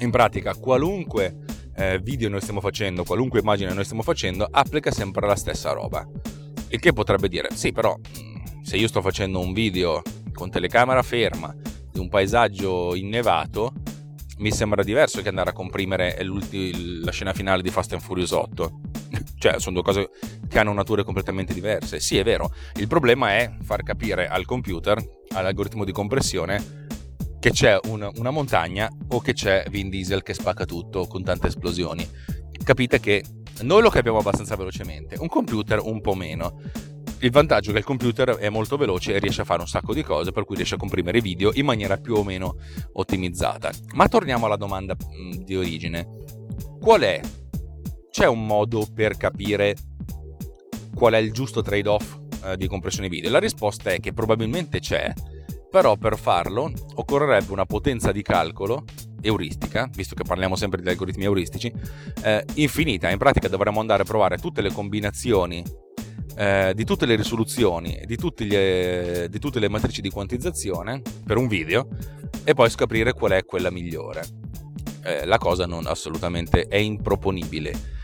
In 0.00 0.10
pratica, 0.10 0.54
qualunque 0.54 1.36
eh, 1.80 1.98
video 1.98 2.28
noi 2.28 2.42
stiamo 2.42 2.60
facendo, 2.60 3.04
qualunque 3.04 3.40
immagine 3.40 3.72
noi 3.72 3.84
stiamo 3.84 4.02
facendo, 4.02 4.46
applica 4.50 4.90
sempre 4.90 5.26
la 5.26 5.34
stessa 5.34 5.72
roba. 5.72 6.06
Il 6.68 6.78
che 6.78 6.92
potrebbe 6.92 7.28
dire, 7.28 7.48
sì, 7.54 7.72
però 7.72 7.96
mm, 7.96 8.62
se 8.62 8.76
io 8.76 8.86
sto 8.86 9.00
facendo 9.00 9.40
un 9.40 9.54
video 9.54 10.02
con 10.34 10.50
telecamera 10.50 11.02
ferma 11.02 11.54
di 11.90 11.98
un 11.98 12.10
paesaggio 12.10 12.94
innevato, 12.94 13.72
mi 14.38 14.52
sembra 14.52 14.82
diverso 14.82 15.22
che 15.22 15.28
andare 15.30 15.50
a 15.50 15.52
comprimere 15.54 16.16
la 17.02 17.10
scena 17.10 17.32
finale 17.32 17.62
di 17.62 17.70
Fast 17.70 17.92
and 17.92 18.02
Furious 18.02 18.32
8. 18.32 18.80
Cioè, 19.40 19.58
sono 19.58 19.76
due 19.76 19.84
cose 19.84 20.10
che 20.48 20.58
hanno 20.58 20.74
nature 20.74 21.02
completamente 21.02 21.54
diverse. 21.54 21.98
Sì, 21.98 22.18
è 22.18 22.22
vero. 22.22 22.52
Il 22.74 22.88
problema 22.88 23.30
è 23.36 23.50
far 23.62 23.82
capire 23.82 24.28
al 24.28 24.44
computer, 24.44 25.02
all'algoritmo 25.30 25.84
di 25.84 25.92
compressione, 25.92 26.79
che 27.40 27.50
c'è 27.50 27.78
un, 27.84 28.08
una 28.16 28.30
montagna 28.30 28.88
o 29.08 29.20
che 29.20 29.32
c'è 29.32 29.64
Vin 29.70 29.88
Diesel 29.88 30.22
che 30.22 30.34
spacca 30.34 30.66
tutto 30.66 31.06
con 31.06 31.24
tante 31.24 31.46
esplosioni. 31.46 32.06
Capite 32.62 33.00
che 33.00 33.24
noi 33.62 33.80
lo 33.82 33.88
capiamo 33.88 34.18
abbastanza 34.18 34.56
velocemente, 34.56 35.16
un 35.18 35.28
computer 35.28 35.80
un 35.80 36.00
po' 36.02 36.14
meno. 36.14 36.60
Il 37.20 37.30
vantaggio 37.30 37.70
è 37.70 37.72
che 37.72 37.78
il 37.80 37.84
computer 37.84 38.36
è 38.36 38.48
molto 38.48 38.76
veloce 38.76 39.14
e 39.14 39.18
riesce 39.18 39.40
a 39.40 39.44
fare 39.44 39.60
un 39.60 39.68
sacco 39.68 39.92
di 39.92 40.02
cose, 40.02 40.32
per 40.32 40.44
cui 40.44 40.56
riesce 40.56 40.74
a 40.74 40.78
comprimere 40.78 41.18
i 41.18 41.22
video 41.22 41.50
in 41.54 41.64
maniera 41.64 41.96
più 41.96 42.14
o 42.14 42.22
meno 42.22 42.56
ottimizzata. 42.92 43.70
Ma 43.94 44.08
torniamo 44.08 44.46
alla 44.46 44.56
domanda 44.56 44.94
di 45.42 45.56
origine. 45.56 46.06
Qual 46.78 47.00
è? 47.00 47.20
C'è 48.10 48.26
un 48.26 48.46
modo 48.46 48.86
per 48.94 49.16
capire 49.16 49.76
qual 50.94 51.14
è 51.14 51.18
il 51.18 51.32
giusto 51.32 51.62
trade-off 51.62 52.18
eh, 52.44 52.56
di 52.56 52.66
compressione 52.66 53.08
video? 53.08 53.30
La 53.30 53.38
risposta 53.38 53.90
è 53.90 54.00
che 54.00 54.12
probabilmente 54.12 54.80
c'è, 54.80 55.12
però 55.70 55.96
per 55.96 56.18
farlo 56.18 56.72
occorrerebbe 56.94 57.52
una 57.52 57.64
potenza 57.64 58.12
di 58.12 58.22
calcolo 58.22 58.84
euristica, 59.22 59.88
visto 59.94 60.14
che 60.14 60.24
parliamo 60.24 60.56
sempre 60.56 60.82
di 60.82 60.88
algoritmi 60.88 61.24
euristici, 61.24 61.72
eh, 62.22 62.44
infinita. 62.54 63.08
In 63.10 63.18
pratica 63.18 63.48
dovremmo 63.48 63.80
andare 63.80 64.02
a 64.02 64.06
provare 64.06 64.38
tutte 64.38 64.62
le 64.62 64.72
combinazioni 64.72 65.62
eh, 66.36 66.72
di 66.74 66.84
tutte 66.84 67.06
le 67.06 67.16
risoluzioni, 67.16 68.02
di, 68.04 68.16
gli, 68.16 68.56
di 69.28 69.38
tutte 69.38 69.60
le 69.60 69.68
matrici 69.68 70.00
di 70.00 70.10
quantizzazione 70.10 71.02
per 71.24 71.36
un 71.36 71.46
video 71.46 71.88
e 72.44 72.54
poi 72.54 72.70
scoprire 72.70 73.12
qual 73.12 73.32
è 73.32 73.44
quella 73.44 73.70
migliore. 73.70 74.24
Eh, 75.02 75.24
la 75.26 75.38
cosa 75.38 75.66
non 75.66 75.86
assolutamente 75.86 76.66
è 76.66 76.76
improponibile. 76.76 77.98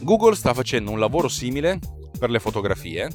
Google 0.00 0.34
sta 0.34 0.52
facendo 0.52 0.90
un 0.90 0.98
lavoro 0.98 1.28
simile 1.28 1.78
per 2.18 2.30
le 2.30 2.38
fotografie 2.38 3.08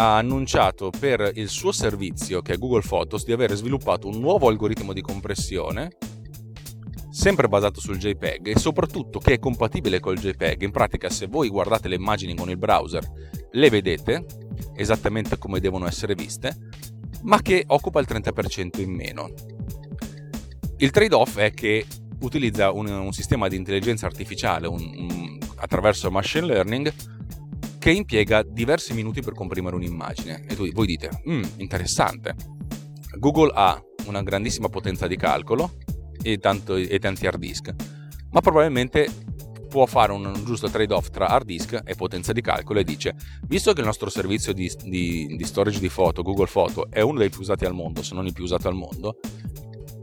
ha 0.00 0.16
annunciato 0.16 0.90
per 0.96 1.32
il 1.34 1.48
suo 1.48 1.72
servizio, 1.72 2.40
che 2.40 2.52
è 2.52 2.56
Google 2.56 2.82
Photos, 2.86 3.24
di 3.24 3.32
aver 3.32 3.52
sviluppato 3.54 4.06
un 4.06 4.20
nuovo 4.20 4.46
algoritmo 4.46 4.92
di 4.92 5.00
compressione, 5.00 5.96
sempre 7.10 7.48
basato 7.48 7.80
sul 7.80 7.98
JPEG 7.98 8.46
e 8.46 8.58
soprattutto 8.58 9.18
che 9.18 9.34
è 9.34 9.38
compatibile 9.40 9.98
col 9.98 10.16
JPEG. 10.16 10.62
In 10.62 10.70
pratica, 10.70 11.10
se 11.10 11.26
voi 11.26 11.48
guardate 11.48 11.88
le 11.88 11.96
immagini 11.96 12.36
con 12.36 12.48
il 12.48 12.56
browser, 12.56 13.04
le 13.50 13.70
vedete 13.70 14.24
esattamente 14.76 15.36
come 15.36 15.58
devono 15.58 15.88
essere 15.88 16.14
viste, 16.14 16.56
ma 17.22 17.42
che 17.42 17.64
occupa 17.66 17.98
il 17.98 18.06
30% 18.08 18.80
in 18.80 18.92
meno. 18.92 19.32
Il 20.76 20.92
trade-off 20.92 21.38
è 21.38 21.52
che 21.52 21.84
utilizza 22.20 22.70
un, 22.70 22.86
un 22.86 23.12
sistema 23.12 23.48
di 23.48 23.56
intelligenza 23.56 24.06
artificiale 24.06 24.68
un, 24.68 24.80
un, 24.80 25.38
attraverso 25.56 26.08
machine 26.12 26.46
learning 26.46 26.92
che 27.88 27.94
impiega 27.94 28.42
diversi 28.42 28.92
minuti 28.92 29.22
per 29.22 29.32
comprimere 29.32 29.74
un'immagine. 29.74 30.44
E 30.46 30.54
tu, 30.54 30.70
voi 30.72 30.86
dite, 30.86 31.22
mm, 31.26 31.42
interessante. 31.56 32.34
Google 33.18 33.50
ha 33.54 33.82
una 34.04 34.22
grandissima 34.22 34.68
potenza 34.68 35.06
di 35.06 35.16
calcolo 35.16 35.78
e, 36.20 36.36
tanto, 36.36 36.76
e 36.76 36.98
tanti 36.98 37.26
hard 37.26 37.38
disk, 37.38 37.74
ma 38.30 38.42
probabilmente 38.42 39.08
può 39.70 39.86
fare 39.86 40.12
un 40.12 40.38
giusto 40.44 40.68
trade-off 40.68 41.08
tra 41.08 41.28
hard 41.28 41.46
disk 41.46 41.80
e 41.82 41.94
potenza 41.94 42.32
di 42.32 42.42
calcolo 42.42 42.78
e 42.78 42.84
dice, 42.84 43.14
visto 43.46 43.72
che 43.72 43.80
il 43.80 43.86
nostro 43.86 44.10
servizio 44.10 44.52
di, 44.52 44.70
di, 44.84 45.34
di 45.34 45.44
storage 45.44 45.80
di 45.80 45.88
foto, 45.88 46.20
Google 46.20 46.48
Photo, 46.52 46.90
è 46.90 47.00
uno 47.00 47.20
dei 47.20 47.30
più 47.30 47.40
usati 47.40 47.64
al 47.64 47.72
mondo, 47.72 48.02
se 48.02 48.14
non 48.14 48.26
il 48.26 48.34
più 48.34 48.44
usato 48.44 48.68
al 48.68 48.74
mondo, 48.74 49.18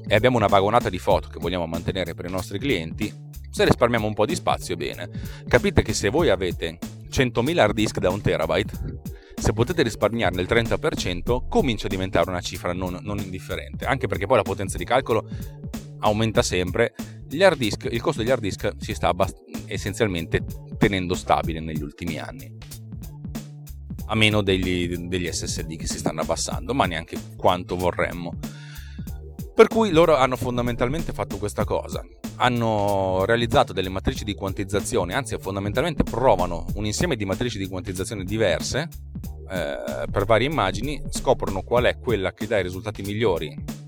e 0.07 0.15
abbiamo 0.15 0.37
una 0.37 0.47
vagonata 0.47 0.89
di 0.89 0.97
foto 0.97 1.27
che 1.27 1.37
vogliamo 1.39 1.67
mantenere 1.67 2.15
per 2.15 2.25
i 2.25 2.31
nostri 2.31 2.57
clienti, 2.57 3.13
se 3.51 3.63
risparmiamo 3.63 4.07
un 4.07 4.15
po' 4.15 4.25
di 4.25 4.33
spazio, 4.33 4.75
bene. 4.75 5.07
Capite 5.47 5.83
che 5.83 5.93
se 5.93 6.09
voi 6.09 6.29
avete 6.29 6.79
100.000 7.15 7.57
hard 7.57 7.73
disk 7.73 7.99
da 7.99 8.09
un 8.09 8.19
terabyte, 8.19 8.73
se 9.35 9.53
potete 9.53 9.83
risparmiarne 9.83 10.41
il 10.41 10.47
30%, 10.49 11.47
comincia 11.47 11.85
a 11.85 11.89
diventare 11.89 12.29
una 12.29 12.41
cifra 12.41 12.73
non, 12.73 12.99
non, 13.01 13.19
indifferente, 13.19 13.85
anche 13.85 14.07
perché 14.07 14.25
poi 14.25 14.37
la 14.37 14.43
potenza 14.43 14.77
di 14.77 14.83
calcolo 14.83 15.25
aumenta 15.99 16.41
sempre. 16.41 16.93
Disk, 17.27 17.87
il 17.89 18.01
costo 18.01 18.21
degli 18.21 18.31
hard 18.31 18.41
disk 18.41 18.73
si 18.79 18.93
sta 18.93 19.07
abbast- 19.07 19.41
essenzialmente 19.65 20.43
tenendo 20.77 21.15
stabile 21.15 21.59
negli 21.59 21.81
ultimi 21.81 22.17
anni. 22.17 22.53
A 24.07 24.15
meno 24.15 24.41
degli, 24.41 24.95
degli 25.07 25.31
SSD 25.31 25.75
che 25.77 25.87
si 25.87 25.97
stanno 25.97 26.21
abbassando, 26.21 26.73
ma 26.73 26.85
neanche 26.85 27.17
quanto 27.35 27.75
vorremmo. 27.75 28.37
Per 29.53 29.67
cui 29.67 29.91
loro 29.91 30.15
hanno 30.15 30.35
fondamentalmente 30.35 31.13
fatto 31.13 31.37
questa 31.37 31.63
cosa. 31.63 32.05
Hanno 32.37 33.23
realizzato 33.25 33.73
delle 33.73 33.89
matrici 33.89 34.23
di 34.23 34.33
quantizzazione, 34.33 35.13
anzi 35.13 35.37
fondamentalmente 35.39 36.03
provano 36.03 36.65
un 36.75 36.85
insieme 36.85 37.15
di 37.15 37.25
matrici 37.25 37.57
di 37.57 37.67
quantizzazione 37.67 38.23
diverse 38.23 38.89
eh, 39.49 40.05
per 40.11 40.25
varie 40.25 40.47
immagini, 40.47 41.01
scoprono 41.09 41.61
qual 41.61 41.85
è 41.85 41.97
quella 41.97 42.33
che 42.33 42.47
dà 42.47 42.59
i 42.59 42.63
risultati 42.63 43.01
migliori 43.01 43.83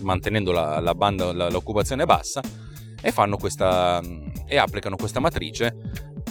mantenendo 0.00 0.52
la, 0.52 0.80
la 0.80 0.94
banda, 0.94 1.32
la, 1.32 1.48
l'occupazione 1.50 2.04
bassa 2.04 2.40
e, 3.00 3.12
questa, 3.38 4.00
e 4.46 4.56
applicano 4.56 4.96
questa 4.96 5.20
matrice 5.20 5.76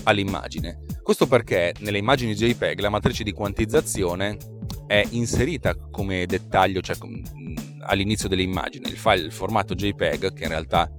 all'immagine. 0.04 0.86
Questo 1.02 1.28
perché 1.28 1.74
nelle 1.80 1.98
immagini 1.98 2.36
JPEG 2.36 2.80
la 2.80 2.90
matrice 2.90 3.24
di 3.24 3.32
quantizzazione 3.32 4.38
è 4.88 5.04
inserita 5.12 5.76
come 5.92 6.26
dettaglio, 6.26 6.82
cioè 6.82 6.98
all'inizio 7.90 8.30
delle 8.30 8.44
immagini. 8.44 8.88
Il 8.88 8.98
file, 8.98 9.26
il 9.26 9.32
formato 9.32 9.76
JPEG, 9.76 10.34
che 10.34 10.44
in 10.44 10.50
realtà 10.50 10.90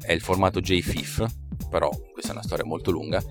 è 0.00 0.12
il 0.12 0.20
formato 0.20 0.60
JFIF, 0.60 1.26
però 1.68 1.90
questa 2.12 2.30
è 2.30 2.32
una 2.32 2.42
storia 2.42 2.64
molto 2.64 2.90
lunga, 2.90 3.22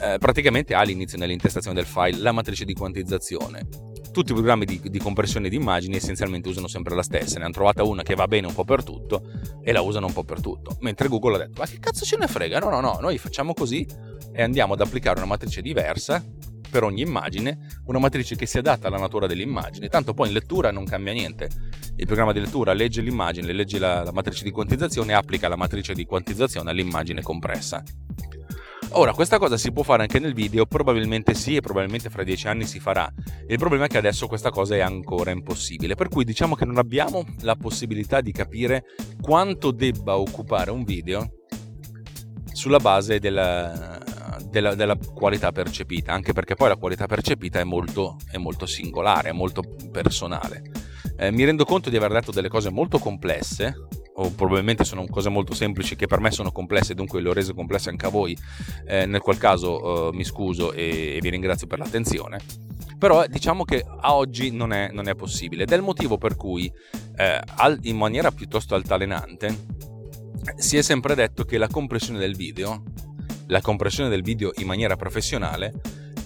eh, 0.00 0.18
praticamente 0.18 0.74
ha 0.74 0.80
all'inizio 0.80 1.18
nell'intestazione 1.18 1.76
del 1.76 1.86
file 1.86 2.18
la 2.18 2.32
matrice 2.32 2.64
di 2.64 2.74
quantizzazione. 2.74 3.66
Tutti 4.12 4.32
i 4.32 4.34
programmi 4.34 4.64
di, 4.64 4.80
di, 4.82 4.98
compressione 4.98 5.48
di 5.48 5.56
immagini 5.56 5.96
essenzialmente 5.96 6.48
usano 6.48 6.66
sempre 6.66 6.94
la 6.94 7.02
stessa, 7.02 7.38
ne 7.38 7.44
hanno 7.44 7.52
trovata 7.52 7.84
una 7.84 8.02
che 8.02 8.14
va 8.14 8.26
bene 8.26 8.46
un 8.46 8.54
po' 8.54 8.64
per 8.64 8.82
tutto 8.82 9.22
e 9.62 9.70
la 9.70 9.80
usano 9.80 10.06
un 10.06 10.12
po' 10.12 10.24
per 10.24 10.40
tutto. 10.40 10.76
Mentre 10.80 11.08
Google 11.08 11.34
ha 11.36 11.38
detto: 11.38 11.60
Ma 11.60 11.66
che 11.66 11.78
cazzo 11.78 12.04
ce 12.04 12.16
ne 12.16 12.26
frega? 12.26 12.58
No, 12.58 12.70
no, 12.70 12.80
no, 12.80 12.98
noi 13.00 13.18
facciamo 13.18 13.54
così 13.54 13.86
e 14.32 14.42
andiamo 14.42 14.72
ad 14.72 14.80
applicare 14.80 15.18
una 15.18 15.28
matrice 15.28 15.60
diversa 15.60 16.24
per 16.68 16.82
ogni 16.82 17.02
immagine, 17.02 17.80
una 17.86 17.98
matrice 17.98 18.36
che 18.36 18.46
si 18.46 18.58
adatta 18.58 18.88
alla 18.88 18.98
natura 18.98 19.26
dell'immagine, 19.26 19.88
tanto 19.88 20.14
poi 20.14 20.28
in 20.28 20.34
lettura 20.34 20.70
non 20.70 20.84
cambia 20.84 21.12
niente. 21.12 21.48
Il 21.96 22.06
programma 22.06 22.32
di 22.32 22.40
lettura 22.40 22.72
legge 22.72 23.00
l'immagine, 23.00 23.52
legge 23.52 23.78
la, 23.78 24.04
la 24.04 24.12
matrice 24.12 24.44
di 24.44 24.50
quantizzazione 24.50 25.12
e 25.12 25.14
applica 25.14 25.48
la 25.48 25.56
matrice 25.56 25.94
di 25.94 26.04
quantizzazione 26.04 26.70
all'immagine 26.70 27.22
compressa. 27.22 27.82
Ora, 28.92 29.12
questa 29.12 29.38
cosa 29.38 29.58
si 29.58 29.70
può 29.70 29.82
fare 29.82 30.02
anche 30.02 30.18
nel 30.18 30.32
video, 30.32 30.64
probabilmente 30.64 31.34
sì 31.34 31.56
e 31.56 31.60
probabilmente 31.60 32.08
fra 32.08 32.24
dieci 32.24 32.48
anni 32.48 32.64
si 32.64 32.80
farà. 32.80 33.12
Il 33.46 33.58
problema 33.58 33.84
è 33.84 33.88
che 33.88 33.98
adesso 33.98 34.26
questa 34.26 34.50
cosa 34.50 34.76
è 34.76 34.80
ancora 34.80 35.30
impossibile, 35.30 35.94
per 35.94 36.08
cui 36.08 36.24
diciamo 36.24 36.54
che 36.54 36.64
non 36.64 36.78
abbiamo 36.78 37.24
la 37.40 37.54
possibilità 37.54 38.22
di 38.22 38.32
capire 38.32 38.84
quanto 39.20 39.72
debba 39.72 40.16
occupare 40.16 40.70
un 40.70 40.84
video 40.84 41.32
sulla 42.52 42.78
base 42.78 43.18
della, 43.18 44.00
della, 44.60 44.74
della, 44.74 44.98
qualità 45.14 45.52
percepita, 45.52 46.12
anche 46.12 46.32
perché 46.32 46.54
poi 46.54 46.68
la 46.68 46.76
qualità 46.76 47.06
percepita 47.06 47.60
è 47.60 47.64
molto, 47.64 48.16
è 48.30 48.36
molto 48.36 48.66
singolare, 48.66 49.30
è 49.30 49.32
molto 49.32 49.62
personale. 49.90 50.62
Eh, 51.16 51.30
mi 51.30 51.44
rendo 51.44 51.64
conto 51.64 51.90
di 51.90 51.96
aver 51.96 52.12
detto 52.12 52.32
delle 52.32 52.48
cose 52.48 52.70
molto 52.70 52.98
complesse, 52.98 53.86
o 54.14 54.30
probabilmente 54.30 54.84
sono 54.84 55.06
cose 55.06 55.28
molto 55.28 55.54
semplici 55.54 55.94
che 55.94 56.06
per 56.06 56.20
me 56.20 56.30
sono 56.30 56.50
complesse, 56.50 56.94
dunque 56.94 57.20
le 57.20 57.28
ho 57.28 57.32
rese 57.32 57.54
complesse 57.54 57.88
anche 57.88 58.06
a 58.06 58.08
voi, 58.08 58.36
eh, 58.86 59.06
nel 59.06 59.20
qual 59.20 59.38
caso 59.38 60.10
eh, 60.10 60.16
mi 60.16 60.24
scuso 60.24 60.72
e, 60.72 61.16
e, 61.16 61.18
vi 61.20 61.30
ringrazio 61.30 61.66
per 61.66 61.78
l'attenzione. 61.78 62.40
Però 62.98 63.24
diciamo 63.26 63.64
che 63.64 63.84
a 63.86 64.16
oggi 64.16 64.50
non 64.50 64.72
è, 64.72 64.90
non 64.92 65.08
è 65.08 65.14
possibile 65.14 65.62
ed 65.62 65.70
è 65.70 65.76
il 65.76 65.82
motivo 65.82 66.18
per 66.18 66.34
cui 66.34 66.70
eh, 67.16 67.40
al, 67.56 67.78
in 67.82 67.96
maniera 67.96 68.32
piuttosto 68.32 68.74
altalenante 68.74 69.76
si 70.56 70.76
è 70.76 70.82
sempre 70.82 71.14
detto 71.14 71.44
che 71.44 71.58
la 71.58 71.68
compressione 71.68 72.18
del 72.18 72.34
video 72.34 72.82
la 73.48 73.60
compressione 73.60 74.08
del 74.08 74.22
video 74.22 74.52
in 74.56 74.66
maniera 74.66 74.96
professionale 74.96 75.72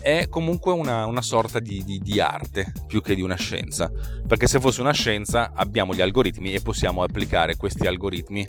è 0.00 0.29
comunque 0.29 0.73
una, 0.73 1.07
una 1.07 1.23
sorta 1.23 1.61
di, 1.61 1.83
di, 1.85 2.00
di, 2.00 2.21
arte 2.21 2.73
più 2.87 3.00
che 3.00 3.14
di 3.14 3.23
una 3.23 3.37
scienza. 3.37 3.91
Perché 4.26 4.49
se 4.49 4.59
fosse 4.59 4.81
una 4.81 4.93
scienza 4.93 5.52
abbiamo 5.55 5.95
gli 5.95 6.00
algoritmi 6.00 6.52
e 6.52 6.61
possiamo 6.61 7.05
applicare 7.05 7.57
questi 7.57 7.87
algoritmi 7.87 8.45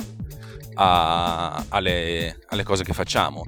a, 0.76 1.64
alle, 1.70 2.40
alle 2.48 2.64
cose 2.64 2.84
che 2.84 2.94
facciamo. 2.94 3.46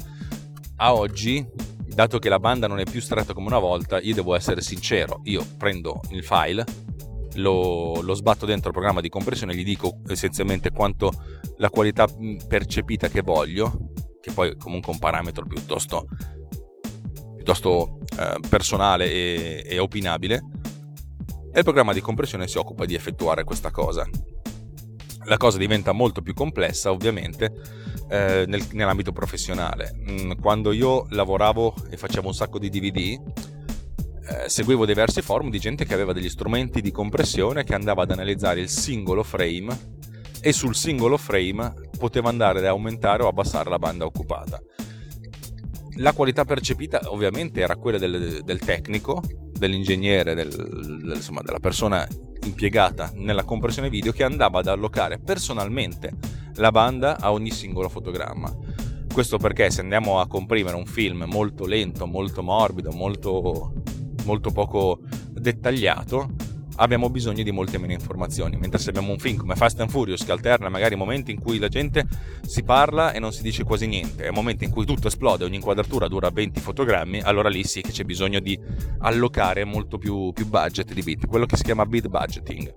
A 0.77 0.93
oggi, 0.93 1.43
dato 1.83 2.19
che 2.19 2.29
la 2.29 2.39
banda 2.39 2.67
non 2.67 2.79
è 2.79 2.83
più 2.83 3.01
stretta 3.01 3.33
come 3.33 3.47
una 3.47 3.59
volta, 3.59 3.99
io 3.99 4.13
devo 4.13 4.35
essere 4.35 4.61
sincero, 4.61 5.21
io 5.23 5.43
prendo 5.57 6.01
il 6.11 6.23
file, 6.23 6.63
lo, 7.35 8.01
lo, 8.01 8.13
sbatto 8.13 8.45
dentro 8.45 8.67
il 8.67 8.75
programma 8.75 9.01
di 9.01 9.09
compressione, 9.09 9.55
gli 9.55 9.63
dico 9.63 10.01
essenzialmente 10.07 10.69
quanto 10.69 11.11
la 11.57 11.69
qualità 11.71 12.07
percepita 12.47 13.09
che 13.09 13.21
voglio 13.21 13.93
che 14.25 14.31
poi 14.31 14.49
è 14.49 14.57
comunque 14.57 14.91
un 14.91 14.97
parametro 14.97 15.45
piuttosto, 15.45 16.07
piuttosto 17.35 17.99
eh, 18.17 18.39
personale 18.49 19.05
e, 19.05 19.63
e 19.67 19.77
opinabile, 19.77 20.43
e 21.53 21.59
il 21.59 21.63
programma 21.63 21.93
di 21.93 22.01
compressione 22.01 22.47
si 22.47 22.57
occupa 22.57 22.85
di 22.85 22.95
effettuare 22.95 23.43
questa 23.43 23.69
cosa. 23.69 24.03
la 25.25 25.37
cosa 25.37 25.59
diventa 25.59 25.91
molto 25.91 26.23
più 26.23 26.33
complessa 26.33 26.91
ovviamente 26.91 27.51
eh, 28.09 28.45
nel, 28.47 28.65
nell'ambito 28.71 29.11
professionale. 29.11 29.95
Mm, 30.09 30.31
quando 30.41 30.71
io 30.71 31.05
lavoravo 31.11 31.75
e 31.91 31.95
facevo 31.95 32.27
un 32.27 32.33
sacco 32.33 32.57
di 32.57 32.69
DVD, 32.69 32.97
eh, 34.27 34.49
seguivo 34.49 34.87
diversi 34.87 35.21
forum 35.21 35.51
di 35.51 35.59
gente 35.59 35.85
che 35.85 35.93
aveva 35.93 36.13
degli 36.13 36.29
strumenti 36.29 36.81
di 36.81 36.89
compressione 36.89 37.63
che 37.63 37.75
andava 37.75 38.01
ad 38.01 38.11
analizzare 38.11 38.59
il 38.59 38.69
singolo 38.69 39.21
frame 39.21 39.93
e 40.45 40.53
sul 40.53 40.75
singolo 40.75 41.17
frame 41.17 41.73
poteva 41.97 42.29
andare 42.29 42.59
ad 42.59 42.65
aumentare 42.65 43.23
o 43.23 43.27
abbassare 43.27 43.67
la 43.67 43.79
banda 43.79 44.05
occupata. 44.05 44.61
La 45.95 46.13
qualità 46.13 46.45
percepita 46.45 47.01
ovviamente 47.05 47.61
era 47.61 47.77
quella 47.77 47.97
del, 47.97 48.41
del 48.43 48.59
tecnico, 48.59 49.23
dell'ingegnere, 49.53 50.35
del, 50.35 50.49
del, 50.49 51.13
insomma, 51.15 51.41
della 51.41 51.57
persona 51.57 52.07
impiegata 52.43 53.11
nella 53.15 53.43
compressione 53.43 53.89
video 53.89 54.11
che 54.11 54.23
andava 54.23 54.59
ad 54.59 54.67
allocare 54.67 55.17
personalmente 55.17 56.11
la 56.57 56.69
banda 56.69 57.17
a 57.19 57.31
ogni 57.31 57.49
singolo 57.49 57.89
fotogramma. 57.89 58.55
Questo 59.11 59.39
perché 59.39 59.71
se 59.71 59.81
andiamo 59.81 60.19
a 60.19 60.27
comprimere 60.27 60.75
un 60.75 60.85
film 60.85 61.23
molto 61.27 61.65
lento, 61.65 62.05
molto 62.05 62.43
morbido, 62.43 62.91
molto, 62.91 63.73
molto 64.25 64.51
poco 64.51 64.99
dettagliato, 65.31 66.29
abbiamo 66.77 67.09
bisogno 67.09 67.43
di 67.43 67.51
molte 67.51 67.77
meno 67.77 67.93
informazioni. 67.93 68.57
Mentre 68.57 68.79
se 68.79 68.89
abbiamo 68.89 69.11
un 69.11 69.19
film 69.19 69.37
come 69.37 69.55
Fast 69.55 69.79
and 69.79 69.89
Furious 69.89 70.23
che 70.23 70.31
alterna 70.31 70.69
magari 70.69 70.95
momenti 70.95 71.31
in 71.31 71.39
cui 71.39 71.59
la 71.59 71.67
gente 71.67 72.05
si 72.45 72.63
parla 72.63 73.11
e 73.11 73.19
non 73.19 73.31
si 73.31 73.41
dice 73.41 73.63
quasi 73.63 73.87
niente, 73.87 74.25
e 74.25 74.31
momenti 74.31 74.65
in 74.65 74.71
cui 74.71 74.85
tutto 74.85 75.07
esplode, 75.07 75.43
ogni 75.43 75.55
inquadratura 75.55 76.07
dura 76.07 76.29
20 76.29 76.59
fotogrammi, 76.59 77.21
allora 77.21 77.49
lì 77.49 77.63
sì 77.63 77.81
che 77.81 77.91
c'è 77.91 78.03
bisogno 78.03 78.39
di 78.39 78.59
allocare 78.99 79.63
molto 79.63 79.97
più, 79.97 80.31
più 80.33 80.47
budget 80.47 80.93
di 80.93 81.01
bit, 81.01 81.27
quello 81.27 81.45
che 81.45 81.57
si 81.57 81.63
chiama 81.63 81.85
bit 81.85 82.07
budgeting. 82.07 82.73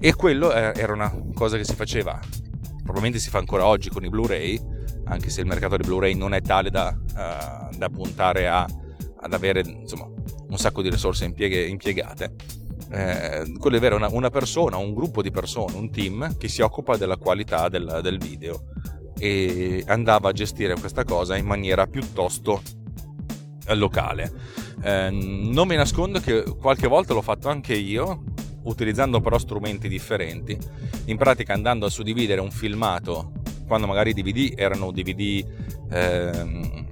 E 0.00 0.14
quello 0.14 0.52
eh, 0.52 0.72
era 0.76 0.92
una 0.92 1.12
cosa 1.34 1.56
che 1.56 1.64
si 1.64 1.74
faceva, 1.74 2.18
probabilmente 2.76 3.18
si 3.18 3.30
fa 3.30 3.38
ancora 3.38 3.66
oggi 3.66 3.90
con 3.90 4.04
i 4.04 4.08
Blu-ray, 4.08 4.76
anche 5.04 5.30
se 5.30 5.40
il 5.40 5.46
mercato 5.46 5.76
dei 5.76 5.86
Blu-ray 5.86 6.14
non 6.14 6.34
è 6.34 6.40
tale 6.40 6.70
da, 6.70 6.94
uh, 6.94 7.76
da 7.76 7.88
puntare 7.88 8.46
a, 8.46 8.66
ad 9.20 9.32
avere 9.32 9.62
insomma, 9.66 10.06
un 10.06 10.56
sacco 10.56 10.82
di 10.82 10.90
risorse 10.90 11.24
impiegate 11.24 12.34
eh, 12.90 13.52
quello 13.58 13.76
è 13.76 13.80
vero, 13.80 13.96
una, 13.96 14.08
una, 14.10 14.30
persona, 14.30 14.76
un 14.76 14.94
gruppo 14.94 15.22
di 15.22 15.30
persone, 15.30 15.76
un 15.76 15.90
team 15.90 16.36
che 16.36 16.48
si 16.48 16.62
occupa 16.62 16.96
della 16.96 17.16
qualità 17.16 17.68
del, 17.68 18.00
del 18.02 18.18
video 18.18 18.64
e 19.18 19.82
andava 19.86 20.28
a 20.30 20.32
gestire 20.32 20.78
questa 20.78 21.04
cosa 21.04 21.36
in 21.36 21.46
maniera 21.46 21.86
piuttosto 21.86 22.62
locale. 23.74 24.32
Eh, 24.82 25.10
non 25.10 25.66
mi 25.66 25.76
nascondo 25.76 26.20
che 26.20 26.44
qualche 26.58 26.86
volta 26.86 27.12
l'ho 27.12 27.22
fatto 27.22 27.48
anche 27.48 27.74
io, 27.74 28.24
utilizzando 28.62 29.20
però 29.20 29.38
strumenti 29.38 29.88
differenti. 29.88 30.56
In 31.06 31.16
pratica 31.16 31.52
andando 31.52 31.86
a 31.86 31.90
suddividere 31.90 32.40
un 32.40 32.50
filmato, 32.50 33.32
quando 33.66 33.86
magari 33.86 34.10
i 34.10 34.14
DVD 34.14 34.54
erano 34.56 34.92
DVD 34.92 35.44
ehm, 35.90 36.87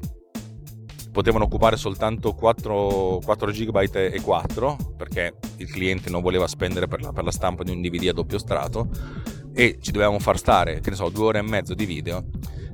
potevano 1.16 1.44
occupare 1.44 1.78
soltanto 1.78 2.34
4, 2.34 3.20
4 3.24 3.50
GB 3.50 3.76
e 3.94 4.20
4 4.20 4.76
perché 4.98 5.32
il 5.56 5.70
cliente 5.70 6.10
non 6.10 6.20
voleva 6.20 6.46
spendere 6.46 6.88
per 6.88 7.00
la, 7.00 7.10
per 7.10 7.24
la, 7.24 7.30
stampa 7.30 7.62
di 7.62 7.70
un 7.70 7.80
DVD 7.80 8.08
a 8.08 8.12
doppio 8.12 8.36
strato 8.36 8.86
e 9.54 9.78
ci 9.80 9.92
dovevamo 9.92 10.18
far 10.18 10.36
stare, 10.36 10.80
che 10.80 10.90
ne 10.90 10.96
so, 10.96 11.08
due 11.08 11.24
ore 11.24 11.38
e 11.38 11.42
mezzo 11.42 11.72
di 11.72 11.86
video 11.86 12.22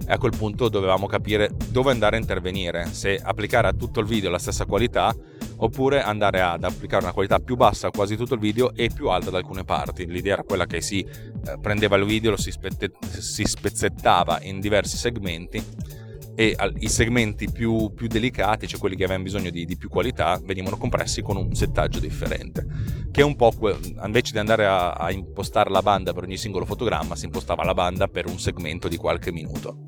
e 0.05 0.13
a 0.13 0.19
quel 0.19 0.33
punto 0.37 0.69
dovevamo 0.69 1.07
capire 1.07 1.53
dove 1.69 1.93
andare 1.93 2.17
a 2.17 2.19
intervenire, 2.19 2.87
se 2.87 3.17
applicare 3.23 3.69
a 3.69 3.73
tutto 3.75 4.01
il 4.01 4.07
video 4.07 4.29
la 4.29 4.41
stessa 4.41 4.65
qualità 4.65 5.15
oppure 5.59 6.03
andare 6.03 6.41
ad 6.41 6.65
applicare 6.65 7.05
una 7.05 7.13
qualità 7.13 7.39
più 7.39 7.55
bassa 7.55 7.87
a 7.87 7.91
quasi 7.93 8.17
tutto 8.17 8.35
il 8.35 8.41
video 8.41 8.75
e 8.75 8.91
più 8.93 9.09
alta 9.09 9.29
ad 9.29 9.37
alcune 9.37 9.63
parti. 9.63 10.05
L'idea 10.07 10.33
era 10.33 10.43
quella 10.43 10.67
che 10.67 10.81
si 10.81 10.99
eh, 10.99 11.59
prendeva 11.61 11.95
il 11.95 12.07
video, 12.07 12.33
lo 12.33 12.37
si, 12.37 12.51
spette, 12.51 12.91
si 13.09 13.45
spezzettava 13.45 14.41
in 14.43 14.59
diversi 14.59 14.97
segmenti 14.97 16.01
e 16.35 16.57
i 16.79 16.89
segmenti 16.89 17.51
più, 17.51 17.93
più, 17.95 18.07
delicati, 18.07 18.67
cioè 18.67 18.81
quelli 18.81 18.97
che 18.97 19.05
avevano 19.05 19.25
bisogno 19.25 19.51
di, 19.51 19.65
di, 19.65 19.77
più 19.77 19.89
qualità, 19.89 20.41
venivano 20.43 20.77
compressi 20.77 21.23
con 21.23 21.37
un 21.37 21.55
settaggio 21.55 22.01
differente. 22.01 22.67
Che 23.11 23.21
è 23.21 23.25
un 23.25 23.37
po' 23.37 23.53
que- 23.53 23.79
invece 24.05 24.33
di 24.33 24.39
andare 24.39 24.67
a, 24.67 24.93
a, 24.93 25.11
impostare 25.11 25.71
la 25.71 25.83
banda 25.83 26.13
per 26.13 26.25
ogni 26.25 26.37
singolo 26.37 26.65
fotogramma, 26.65 27.17
si 27.17 27.27
impostava 27.27 27.65
la 27.65 27.75
banda 27.75 28.09
per 28.09 28.27
un 28.27 28.39
segmento 28.39 28.89
di 28.89 28.97
qualche 28.97 29.31
minuto. 29.31 29.83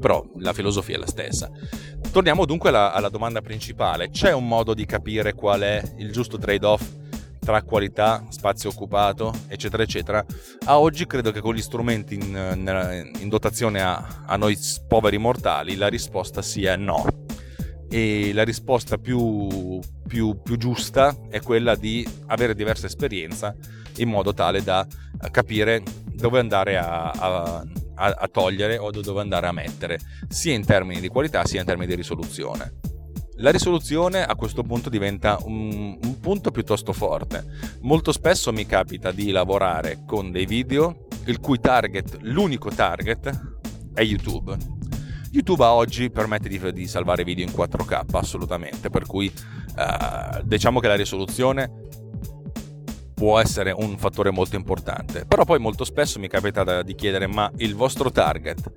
Però 0.00 0.24
la 0.38 0.52
filosofia 0.52 0.96
è 0.96 0.98
la 0.98 1.06
stessa. 1.06 1.50
Torniamo 2.10 2.44
dunque 2.44 2.70
alla, 2.70 2.92
alla 2.92 3.08
domanda 3.08 3.40
principale: 3.40 4.10
c'è 4.10 4.32
un 4.32 4.48
modo 4.48 4.74
di 4.74 4.84
capire 4.86 5.34
qual 5.34 5.60
è 5.60 5.82
il 5.98 6.10
giusto 6.10 6.36
trade-off 6.36 7.02
tra 7.44 7.62
qualità, 7.62 8.24
spazio 8.30 8.70
occupato, 8.70 9.32
eccetera, 9.46 9.82
eccetera. 9.82 10.24
A 10.64 10.78
oggi 10.80 11.06
credo 11.06 11.30
che 11.30 11.40
con 11.40 11.54
gli 11.54 11.60
strumenti 11.60 12.14
in, 12.14 13.12
in 13.18 13.28
dotazione 13.28 13.82
a, 13.82 14.24
a, 14.26 14.36
noi 14.36 14.58
poveri 14.88 15.18
mortali 15.18 15.76
la 15.76 15.88
risposta 15.88 16.42
sia 16.42 16.74
no. 16.76 17.04
E 17.88 18.32
la 18.32 18.42
risposta 18.42 18.96
più, 18.96 19.78
più, 20.08 20.40
più 20.42 20.56
giusta 20.56 21.14
è 21.28 21.40
quella 21.40 21.76
di 21.76 22.04
avere 22.26 22.54
diversa 22.54 22.86
esperienza 22.86 23.54
in 23.98 24.08
modo 24.08 24.34
tale 24.34 24.64
da 24.64 24.84
capire 25.30 25.82
dove 26.06 26.40
andare 26.40 26.76
a, 26.76 27.10
a, 27.10 27.64
a 27.94 28.28
togliere 28.28 28.78
o 28.78 28.90
dove 28.90 29.20
andare 29.20 29.46
a 29.46 29.52
mettere, 29.52 29.98
sia 30.28 30.54
in 30.54 30.64
termini 30.64 31.00
di 31.00 31.08
qualità 31.08 31.44
sia 31.44 31.60
in 31.60 31.66
termini 31.66 31.88
di 31.88 31.94
risoluzione. 31.94 32.93
La 33.38 33.50
risoluzione 33.50 34.24
a 34.24 34.36
questo 34.36 34.62
punto 34.62 34.88
diventa 34.88 35.38
un, 35.42 35.98
un, 36.00 36.20
punto 36.20 36.52
piuttosto 36.52 36.92
forte. 36.92 37.44
Molto 37.80 38.12
spesso 38.12 38.52
mi 38.52 38.64
capita 38.64 39.10
di 39.10 39.32
lavorare 39.32 40.04
con 40.06 40.30
dei 40.30 40.46
video 40.46 41.06
il 41.26 41.40
cui 41.40 41.58
target, 41.58 42.18
l'unico 42.20 42.70
target, 42.70 43.56
è 43.92 44.02
YouTube. 44.02 44.56
YouTube 45.32 45.64
a 45.64 45.74
oggi 45.74 46.10
permette 46.10 46.48
di, 46.48 46.72
di 46.72 46.86
salvare 46.86 47.24
video 47.24 47.44
in 47.44 47.52
4K 47.52 48.04
assolutamente, 48.12 48.88
per 48.88 49.04
cui 49.04 49.26
uh, 49.26 50.40
diciamo 50.44 50.78
che 50.78 50.86
la 50.86 50.94
risoluzione 50.94 51.70
può 53.14 53.40
essere 53.40 53.72
un 53.72 53.98
fattore 53.98 54.30
molto 54.30 54.54
importante. 54.54 55.24
Però 55.26 55.44
poi 55.44 55.58
molto 55.58 55.82
spesso 55.82 56.20
mi 56.20 56.28
capita 56.28 56.82
di 56.82 56.94
chiedere 56.94 57.26
ma 57.26 57.50
il 57.56 57.74
vostro 57.74 58.12
target 58.12 58.72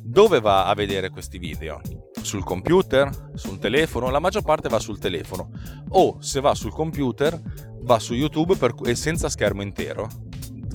dove 0.00 0.40
va 0.40 0.66
a 0.66 0.74
vedere 0.74 1.10
questi 1.10 1.38
video? 1.38 1.80
Sul 2.26 2.42
computer, 2.42 3.30
sul 3.34 3.58
telefono, 3.58 4.10
la 4.10 4.18
maggior 4.18 4.42
parte 4.42 4.68
va 4.68 4.80
sul 4.80 4.98
telefono 4.98 5.50
o 5.90 6.16
se 6.20 6.40
va 6.40 6.54
sul 6.54 6.72
computer 6.72 7.40
va 7.82 8.00
su 8.00 8.14
YouTube 8.14 8.56
per, 8.56 8.74
e 8.84 8.96
senza 8.96 9.28
schermo 9.28 9.62
intero. 9.62 10.08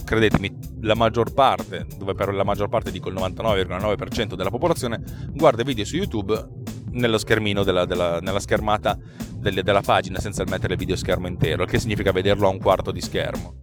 Credetemi, 0.04 0.58
la 0.82 0.96
maggior 0.96 1.34
parte, 1.34 1.86
dove 1.98 2.14
per 2.14 2.34
la 2.34 2.44
maggior 2.44 2.70
parte 2.70 2.90
dico 2.90 3.10
il 3.10 3.16
99,9% 3.16 4.34
della 4.34 4.50
popolazione, 4.50 5.02
guarda 5.34 5.64
video 5.64 5.86
su 5.86 5.98
YouTube 5.98 6.48
nello 6.92 7.18
schermino 7.18 7.64
della, 7.64 7.86
della, 7.86 8.20
nella 8.20 8.40
schermata 8.40 8.98
delle, 9.36 9.62
della 9.62 9.82
pagina 9.82 10.20
senza 10.20 10.44
mettere 10.48 10.74
il 10.74 10.80
video 10.80 10.96
schermo 10.96 11.28
intero, 11.28 11.66
che 11.66 11.80
significa 11.80 12.12
vederlo 12.12 12.48
a 12.48 12.52
un 12.52 12.60
quarto 12.60 12.92
di 12.92 13.02
schermo. 13.02 13.60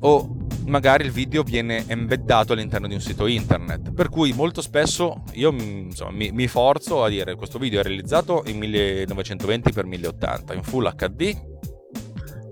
O 0.00 0.45
magari 0.66 1.04
il 1.04 1.12
video 1.12 1.42
viene 1.42 1.84
embeddato 1.86 2.52
all'interno 2.52 2.86
di 2.86 2.94
un 2.94 3.00
sito 3.00 3.26
internet. 3.26 3.92
Per 3.92 4.08
cui 4.08 4.32
molto 4.32 4.60
spesso 4.60 5.22
io 5.32 5.52
insomma, 5.52 6.10
mi, 6.10 6.30
mi, 6.32 6.46
forzo 6.46 7.04
a 7.04 7.08
dire 7.08 7.34
questo 7.34 7.58
video 7.58 7.80
è 7.80 7.82
realizzato 7.82 8.42
in 8.46 8.58
1920x1080 8.58 10.54
in 10.54 10.62
Full 10.62 10.94
HD. 10.94 11.54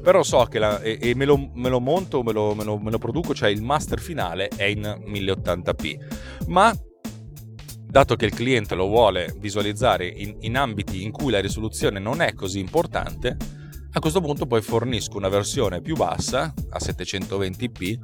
Però 0.02 0.22
so 0.22 0.44
che 0.44 0.58
la, 0.58 0.80
e, 0.80 0.98
e 1.00 1.14
me, 1.14 1.24
lo, 1.24 1.50
me, 1.54 1.68
lo, 1.68 1.80
monto, 1.80 2.22
me 2.22 2.32
lo, 2.32 2.54
me, 2.54 2.64
me 2.64 2.90
lo 2.90 2.98
produco, 2.98 3.34
cioè 3.34 3.48
il 3.48 3.62
master 3.62 3.98
finale 3.98 4.48
è 4.48 4.64
in 4.64 4.82
1080p. 4.82 6.46
Ma 6.48 6.74
dato 7.94 8.16
che 8.16 8.26
il 8.26 8.34
cliente 8.34 8.74
lo 8.74 8.86
vuole 8.86 9.34
visualizzare 9.38 10.06
in, 10.06 10.36
in 10.40 10.56
ambiti 10.56 11.04
in 11.04 11.10
cui 11.10 11.30
la 11.30 11.40
risoluzione 11.40 12.00
non 12.00 12.20
è 12.20 12.34
così 12.34 12.58
importante, 12.58 13.36
a 13.96 14.00
questo 14.00 14.20
punto 14.20 14.46
poi 14.46 14.60
fornisco 14.60 15.16
una 15.16 15.28
versione 15.28 15.80
più 15.80 15.94
bassa 15.94 16.52
a 16.70 16.78
720p 16.78 17.98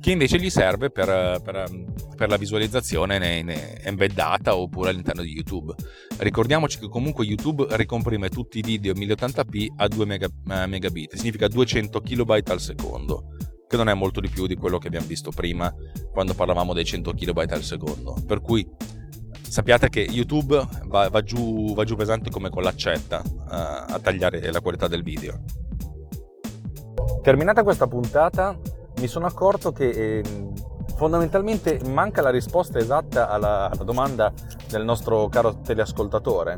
che 0.00 0.12
invece 0.12 0.38
gli 0.38 0.48
serve 0.48 0.90
per, 0.90 1.42
per, 1.42 1.70
per 2.16 2.28
la 2.30 2.38
visualizzazione 2.38 3.16
in, 3.16 3.22
in 3.22 3.54
embeddata 3.82 4.56
oppure 4.56 4.88
all'interno 4.88 5.20
di 5.20 5.32
YouTube. 5.32 5.74
Ricordiamoci 6.16 6.78
che 6.78 6.88
comunque 6.88 7.26
YouTube 7.26 7.66
ricomprime 7.68 8.30
tutti 8.30 8.60
i 8.60 8.62
video 8.62 8.94
1080p 8.94 9.66
a 9.76 9.88
2 9.88 10.06
mega, 10.06 10.26
eh, 10.26 10.66
megabit, 10.66 11.14
significa 11.16 11.48
200 11.48 12.00
KB 12.00 12.42
al 12.46 12.60
secondo, 12.60 13.36
che 13.68 13.76
non 13.76 13.90
è 13.90 13.94
molto 13.94 14.20
di 14.20 14.28
più 14.30 14.46
di 14.46 14.56
quello 14.56 14.78
che 14.78 14.86
abbiamo 14.86 15.06
visto 15.06 15.30
prima 15.30 15.70
quando 16.10 16.32
parlavamo 16.32 16.72
dei 16.72 16.86
100 16.86 17.12
KB 17.12 17.44
al 17.50 17.62
secondo. 17.62 18.16
Per 18.26 18.40
cui 18.40 18.66
sappiate 19.50 19.88
che 19.88 20.00
YouTube 20.00 20.64
va, 20.84 21.08
va, 21.08 21.22
giù, 21.22 21.74
va 21.74 21.82
giù, 21.82 21.96
pesante 21.96 22.30
come 22.30 22.50
con 22.50 22.62
l'accetta 22.62 23.20
uh, 23.24 23.92
a 23.92 23.98
tagliare 24.00 24.50
la 24.52 24.60
qualità 24.60 24.86
del 24.86 25.02
video. 25.02 25.40
Terminata 27.20 27.64
questa 27.64 27.88
puntata, 27.88 28.56
mi 29.00 29.08
sono 29.08 29.26
accorto 29.26 29.72
che 29.72 29.88
eh, 29.88 30.22
fondamentalmente 30.96 31.80
manca 31.88 32.22
la 32.22 32.30
risposta 32.30 32.78
esatta 32.78 33.28
alla, 33.28 33.68
alla, 33.70 33.84
domanda 33.84 34.32
del 34.68 34.84
nostro 34.84 35.28
caro 35.28 35.60
teleascoltatore. 35.60 36.56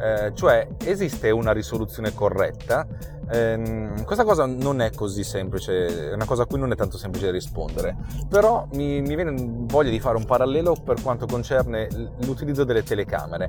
Eh, 0.00 0.32
cioè 0.34 0.68
esiste 0.84 1.30
una 1.30 1.52
risoluzione 1.52 2.12
corretta? 2.12 2.86
Eh, 3.30 3.90
questa 4.04 4.24
cosa 4.24 4.46
non 4.46 4.80
è 4.80 4.90
così 4.90 5.24
semplice, 5.24 6.10
è 6.10 6.12
una 6.12 6.24
cosa 6.24 6.42
a 6.42 6.46
cui 6.46 6.58
non 6.58 6.72
è 6.72 6.76
tanto 6.76 6.98
semplice 6.98 7.30
rispondere, 7.30 7.96
però 8.28 8.66
mi, 8.72 9.00
mi 9.00 9.14
viene 9.14 9.34
voglia 9.66 9.90
di 9.90 10.00
fare 10.00 10.16
un 10.16 10.24
parallelo 10.24 10.74
per 10.74 11.00
quanto 11.02 11.26
concerne 11.26 11.88
l'utilizzo 12.24 12.64
delle 12.64 12.82
telecamere. 12.82 13.48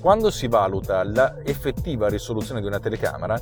Quando 0.00 0.30
si 0.30 0.48
valuta 0.48 1.02
l'effettiva 1.04 2.08
risoluzione 2.08 2.60
di 2.60 2.66
una 2.66 2.80
telecamera, 2.80 3.40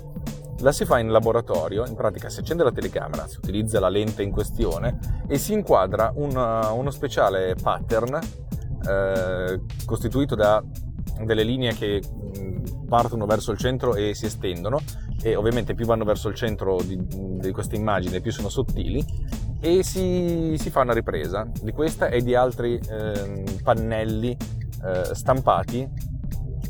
la 0.58 0.72
si 0.72 0.84
fa 0.84 0.98
in 0.98 1.10
laboratorio, 1.10 1.86
in 1.86 1.94
pratica 1.94 2.28
si 2.28 2.40
accende 2.40 2.64
la 2.64 2.72
telecamera, 2.72 3.26
si 3.26 3.38
utilizza 3.38 3.80
la 3.80 3.88
lente 3.88 4.22
in 4.22 4.30
questione 4.30 4.98
e 5.26 5.38
si 5.38 5.54
inquadra 5.54 6.12
una, 6.16 6.70
uno 6.72 6.90
speciale 6.90 7.54
pattern 7.54 8.18
eh, 8.86 9.60
costituito 9.86 10.34
da 10.34 10.62
delle 11.24 11.42
linee 11.42 11.74
che 11.74 12.02
partono 12.88 13.26
verso 13.26 13.52
il 13.52 13.58
centro 13.58 13.94
e 13.94 14.14
si 14.14 14.26
estendono 14.26 14.80
e 15.22 15.36
ovviamente 15.36 15.74
più 15.74 15.86
vanno 15.86 16.04
verso 16.04 16.28
il 16.28 16.34
centro 16.34 16.80
di, 16.82 16.98
di 17.06 17.50
queste 17.52 17.76
immagini 17.76 18.20
più 18.20 18.32
sono 18.32 18.48
sottili 18.48 19.04
e 19.60 19.82
si, 19.84 20.56
si, 20.58 20.70
fa 20.70 20.80
una 20.80 20.94
ripresa 20.94 21.46
di 21.62 21.70
questa 21.72 22.08
e 22.08 22.22
di 22.22 22.34
altri 22.34 22.78
eh, 22.78 23.44
pannelli 23.62 24.36
eh, 24.84 25.14
stampati 25.14 25.88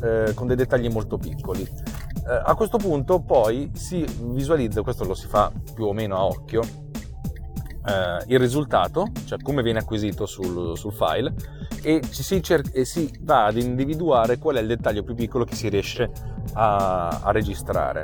eh, 0.03 0.33
con 0.33 0.47
dei 0.47 0.57
dettagli 0.57 0.89
molto 0.89 1.17
piccoli. 1.17 1.61
Eh, 1.63 2.41
a 2.45 2.53
questo 2.55 2.77
punto 2.77 3.21
poi 3.21 3.71
si 3.73 4.05
visualizza, 4.33 4.81
questo 4.81 5.05
lo 5.05 5.13
si 5.13 5.27
fa 5.27 5.51
più 5.73 5.85
o 5.85 5.93
meno 5.93 6.17
a 6.17 6.25
occhio, 6.25 6.61
eh, 6.61 8.23
il 8.27 8.39
risultato, 8.39 9.07
cioè 9.25 9.39
come 9.41 9.63
viene 9.63 9.79
acquisito 9.79 10.25
sul, 10.25 10.77
sul 10.77 10.91
file 10.91 11.33
e, 11.81 12.01
si 12.09 12.41
cer- 12.41 12.71
e, 12.73 12.85
si 12.85 13.11
va 13.21 13.45
ad 13.45 13.57
individuare 13.57 14.37
qual 14.37 14.55
è 14.55 14.61
il 14.61 14.67
dettaglio 14.67 15.03
più 15.03 15.15
piccolo 15.15 15.43
che 15.43 15.55
si 15.55 15.69
riesce 15.69 16.11
a, 16.53 17.21
a 17.23 17.31
registrare. 17.31 18.03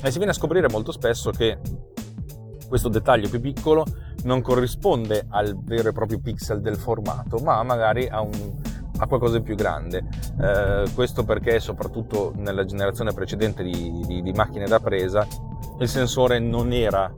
E 0.00 0.10
si 0.10 0.16
viene 0.16 0.32
a 0.32 0.34
scoprire 0.34 0.68
molto 0.68 0.92
spesso 0.92 1.30
che 1.30 1.58
questo 2.68 2.88
dettaglio 2.88 3.28
più 3.28 3.40
piccolo 3.40 3.84
non 4.24 4.42
corrisponde 4.42 5.26
al 5.30 5.58
vero 5.62 5.88
e 5.88 5.92
proprio 5.92 6.20
pixel 6.20 6.60
del 6.60 6.76
formato, 6.76 7.38
ma 7.38 7.62
magari 7.62 8.06
a, 8.08 8.20
un, 8.20 8.54
a 8.98 9.06
qualcosa 9.06 9.38
di 9.38 9.42
più 9.42 9.54
grande. 9.54 10.04
Eh, 10.40 10.84
questo 10.94 11.24
perché 11.24 11.60
soprattutto 11.60 12.32
nella 12.36 12.64
generazione 12.64 13.12
precedente 13.12 13.62
di, 13.62 14.02
di, 14.06 14.22
di 14.22 14.32
macchine 14.32 14.66
da 14.66 14.80
presa 14.80 15.26
il 15.80 15.88
sensore 15.88 16.38
non 16.38 16.72
era 16.72 17.12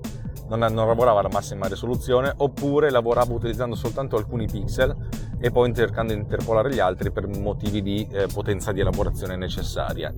non, 0.48 0.58
non 0.72 0.86
lavorava 0.86 1.20
alla 1.20 1.30
massima 1.32 1.66
risoluzione 1.66 2.32
oppure 2.36 2.90
lavorava 2.90 3.32
utilizzando 3.32 3.76
soltanto 3.76 4.16
alcuni 4.16 4.46
pixel 4.46 4.94
e 5.40 5.50
poi 5.50 5.74
cercando 5.74 6.12
di 6.12 6.20
interpolare 6.20 6.72
gli 6.72 6.78
altri 6.78 7.10
per 7.10 7.26
motivi 7.26 7.82
di 7.82 8.06
eh, 8.10 8.26
potenza 8.32 8.72
di 8.72 8.80
elaborazione 8.80 9.36
necessaria. 9.36 10.14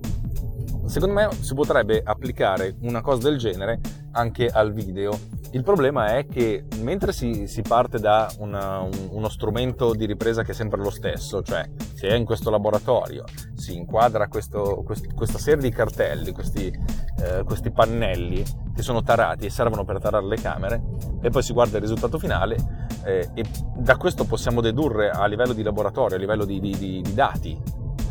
Secondo 0.85 1.15
me 1.15 1.29
si 1.39 1.53
potrebbe 1.53 2.01
applicare 2.03 2.75
una 2.81 3.01
cosa 3.01 3.29
del 3.29 3.37
genere 3.37 3.79
anche 4.11 4.47
al 4.47 4.73
video. 4.73 5.17
Il 5.51 5.63
problema 5.63 6.17
è 6.17 6.25
che 6.25 6.65
mentre 6.81 7.13
si, 7.13 7.47
si 7.47 7.61
parte 7.61 7.99
da 7.99 8.29
una, 8.39 8.79
un, 8.79 8.91
uno 9.11 9.29
strumento 9.29 9.93
di 9.93 10.05
ripresa 10.05 10.43
che 10.43 10.51
è 10.51 10.53
sempre 10.55 10.81
lo 10.81 10.89
stesso, 10.89 11.41
cioè 11.41 11.63
si 11.93 12.07
è 12.07 12.15
in 12.15 12.25
questo 12.25 12.49
laboratorio, 12.49 13.23
si 13.53 13.77
inquadra 13.77 14.27
questo, 14.27 14.81
quest, 14.83 15.13
questa 15.13 15.37
serie 15.37 15.61
di 15.61 15.69
cartelli, 15.69 16.31
questi, 16.31 16.65
eh, 16.67 17.43
questi 17.43 17.71
pannelli 17.71 18.43
che 18.75 18.81
sono 18.81 19.03
tarati 19.03 19.45
e 19.45 19.51
servono 19.51 19.85
per 19.85 19.99
tarare 19.99 20.25
le 20.25 20.37
camere, 20.37 20.81
e 21.21 21.29
poi 21.29 21.43
si 21.43 21.53
guarda 21.53 21.77
il 21.77 21.83
risultato 21.83 22.17
finale 22.17 22.82
eh, 23.05 23.29
e 23.33 23.45
da 23.75 23.97
questo 23.97 24.25
possiamo 24.25 24.61
dedurre 24.61 25.09
a 25.09 25.25
livello 25.25 25.53
di 25.53 25.63
laboratorio, 25.63 26.15
a 26.15 26.19
livello 26.19 26.45
di, 26.45 26.59
di, 26.59 26.75
di, 26.77 27.01
di 27.01 27.13
dati, 27.13 27.59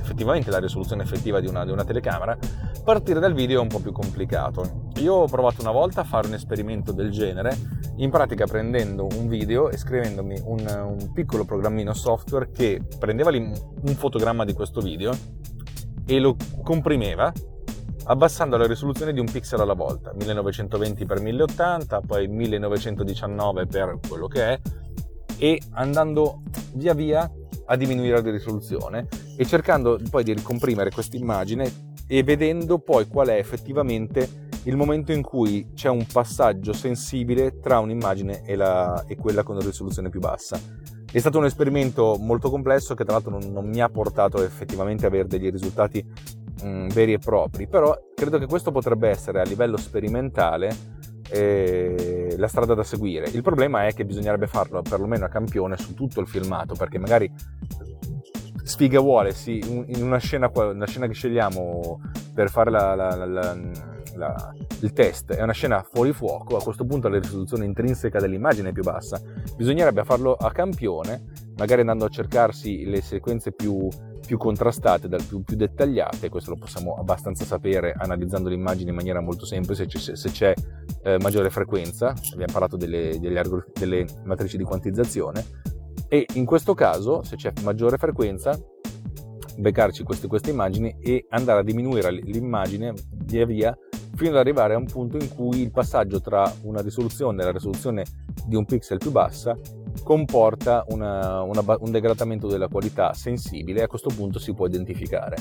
effettivamente 0.01 0.51
la 0.51 0.59
risoluzione 0.59 1.03
effettiva 1.03 1.41
di 1.41 1.47
una, 1.47 1.65
di 1.65 1.71
una, 1.71 1.85
telecamera, 1.85 2.37
partire 2.85 3.21
dal 3.21 3.33
video 3.33 3.61
è 3.61 3.63
un 3.63 3.69
po' 3.69 3.81
più 3.81 3.93
complicato. 3.93 4.91
Io 4.97 5.15
ho 5.15 5.27
provato 5.27 5.61
una 5.61 5.71
volta 5.71 6.03
a 6.03 6.05
fare 6.05 6.27
un 6.27 6.35
esperimento 6.35 6.93
del 6.93 7.11
genere, 7.11 7.57
in 7.97 8.11
pratica 8.11 8.47
prendendo 8.47 9.07
un 9.07 9.29
video 9.29 9.71
e 9.71 9.77
scrivendomi 9.77 10.41
un, 10.45 10.97
un 10.99 11.13
piccolo 11.13 11.45
programmino 11.45 11.93
software 11.93 12.51
che 12.51 12.81
prendeva 12.99 13.31
un 13.31 13.95
fotogramma 13.95 14.45
di 14.45 14.53
questo 14.53 14.81
video 14.81 15.13
e 16.05 16.19
lo 16.19 16.37
comprimeva 16.63 17.33
abbassando 18.05 18.57
la 18.57 18.67
risoluzione 18.67 19.13
di 19.13 19.21
un 19.21 19.31
pixel 19.31 19.61
alla 19.61 19.75
volta, 19.75 20.13
1920x1080, 20.13 22.01
poi 22.07 22.29
1919 22.29 23.67
per 23.67 23.99
quello 24.07 24.27
che 24.27 24.45
è, 24.45 24.61
e 25.39 25.61
andando 25.73 26.43
via 26.75 26.95
via 26.95 27.31
a 27.67 27.77
diminuire 27.77 28.23
la 28.23 28.31
risoluzione 28.31 29.09
e 29.37 29.45
cercando 29.45 29.99
poi 30.11 30.25
di 30.25 30.35
ricomprimere 30.35 30.91
questa 30.91 31.17
immagine 31.17 31.91
e 32.07 32.23
vedendo 32.23 32.79
poi 32.79 33.07
qual 33.07 33.29
è 33.29 33.39
effettivamente 33.39 34.51
il 34.65 34.77
momento 34.77 35.13
in 35.13 35.23
cui 35.23 35.71
c'è 35.75 35.89
un 35.89 36.07
passaggio 36.07 36.73
sensibile 36.73 37.59
tra 37.59 37.79
un'immagine 37.81 38.43
e, 38.45 38.55
la, 38.55 39.05
e 39.07 39.17
quella 39.17 39.43
con 39.43 39.59
risoluzione 39.59 40.09
più 40.09 40.21
bassa. 40.21 40.61
È 41.11 41.19
stato 41.19 41.39
un 41.39 41.45
esperimento 41.45 42.17
molto 42.19 42.49
complesso 42.49 42.95
che 42.95 43.05
tra 43.05 43.15
l'altro 43.15 43.33
non, 43.33 43.53
non 43.53 43.69
mi 43.69 43.81
ha 43.81 43.89
portato 43.89 44.43
effettivamente 44.45 45.07
ad 45.07 45.13
avere 45.13 45.29
degli 45.29 45.51
risultati 45.51 46.05
mh, 46.63 46.69
mm, 46.69 46.89
veri 46.89 47.13
e 47.13 47.19
propri, 47.19 47.67
però 47.67 47.97
credo 48.15 48.39
che 48.39 48.47
questo 48.47 48.71
potrebbe 48.71 49.09
essere 49.09 49.41
a 49.41 49.45
livello 49.45 49.77
sperimentale 49.77 51.01
eh, 51.31 52.35
la 52.37 52.49
strada 52.49 52.75
da 52.75 52.83
seguire. 52.83 53.29
Il 53.31 53.43
problema 53.43 53.87
è 53.87 53.95
che 53.95 54.05
bisognerebbe 54.05 54.47
farlo 54.47 54.83
perlomeno 54.83 55.25
a 55.25 55.29
campione 55.29 55.77
su 55.77 55.95
tutto 55.95 56.21
il 56.21 56.29
filmato, 56.29 56.75
perché 56.75 56.99
magari 56.99 57.31
sfiga 58.65 59.01
vuole, 59.01 59.33
sì, 59.33 59.59
in 59.59 60.03
una 60.03 60.19
scena, 60.19 60.51
una 60.55 60.87
scena 60.87 61.07
che 61.07 61.15
scegliamo 61.15 62.01
per 62.35 62.49
fare 62.49 62.71
la, 62.71 62.95
la, 62.95 63.15
la, 64.15 64.55
il 64.81 64.93
test 64.93 65.33
è 65.33 65.43
una 65.43 65.53
scena 65.53 65.83
fuori 65.83 66.13
fuoco, 66.13 66.57
a 66.57 66.63
questo 66.63 66.85
punto 66.85 67.09
la 67.09 67.19
risoluzione 67.19 67.65
intrinseca 67.65 68.19
dell'immagine 68.19 68.71
è 68.71 68.73
più 68.73 68.83
bassa. 68.83 69.21
Bisognerebbe 69.57 70.05
farlo 70.05 70.35
a 70.35 70.51
campione, 70.51 71.23
magari 71.63 71.83
andando 71.83 72.07
a 72.07 72.09
cercarsi 72.09 72.85
le 72.87 73.01
sequenze 73.01 73.53
più 73.53 73.89
più 74.25 74.39
contrastate, 74.39 75.09
più, 75.29 75.43
più, 75.43 75.57
dettagliate, 75.57 76.29
questo 76.29 76.51
lo 76.51 76.57
possiamo 76.57 76.95
abbastanza 76.95 77.45
sapere 77.45 77.93
analizzando 77.93 78.49
l'immagine 78.49 78.91
in 78.91 78.97
maniera 78.97 79.21
molto 79.21 79.45
semplice, 79.45 79.89
se 79.89 80.31
c'è 80.31 80.55
eh, 81.03 81.19
maggiore 81.21 81.51
frequenza, 81.51 82.15
abbiamo 82.33 82.53
parlato 82.53 82.77
delle, 82.77 83.19
delle, 83.21 83.43
delle 83.75 84.07
matrici 84.25 84.57
di 84.57 84.63
quantizzazione, 84.63 85.45
e 86.09 86.25
in 86.35 86.45
questo 86.45 86.73
caso 86.73 87.25
se 87.25 87.35
c'è 87.35 87.53
maggiore 87.63 87.99
frequenza 87.99 88.57
beccarci 89.57 90.05
queste, 90.05 90.29
queste 90.29 90.51
immagini 90.51 90.97
e 91.01 91.27
andare 91.31 91.61
a 91.61 91.65
diminuire 91.65 92.13
l'immagine 92.13 92.95
via 93.25 93.45
via 93.45 93.77
fino 94.15 94.31
ad 94.31 94.37
arrivare 94.37 94.75
a 94.75 94.79
un 94.79 94.87
punto 94.87 95.17
in 95.17 95.29
cui 95.35 95.61
il 95.61 95.73
passaggio 95.73 96.21
tra 96.21 96.51
una 96.63 96.81
risoluzione 96.81 97.43
e 97.43 97.45
la 97.45 97.53
risoluzione 97.53 98.05
di 98.47 98.55
un 98.55 98.65
pixel 98.65 98.99
più 98.99 99.11
bassa 99.11 99.59
comporta 100.03 100.85
una, 100.89 101.43
una, 101.43 101.63
un 101.79 101.91
degradamento 101.91 102.47
della 102.47 102.69
qualità 102.69 103.13
sensibile 103.13 103.81
e 103.81 103.83
a 103.85 103.87
questo 103.87 104.11
punto 104.15 104.39
si 104.39 104.53
può 104.55 104.67
identificare. 104.67 105.37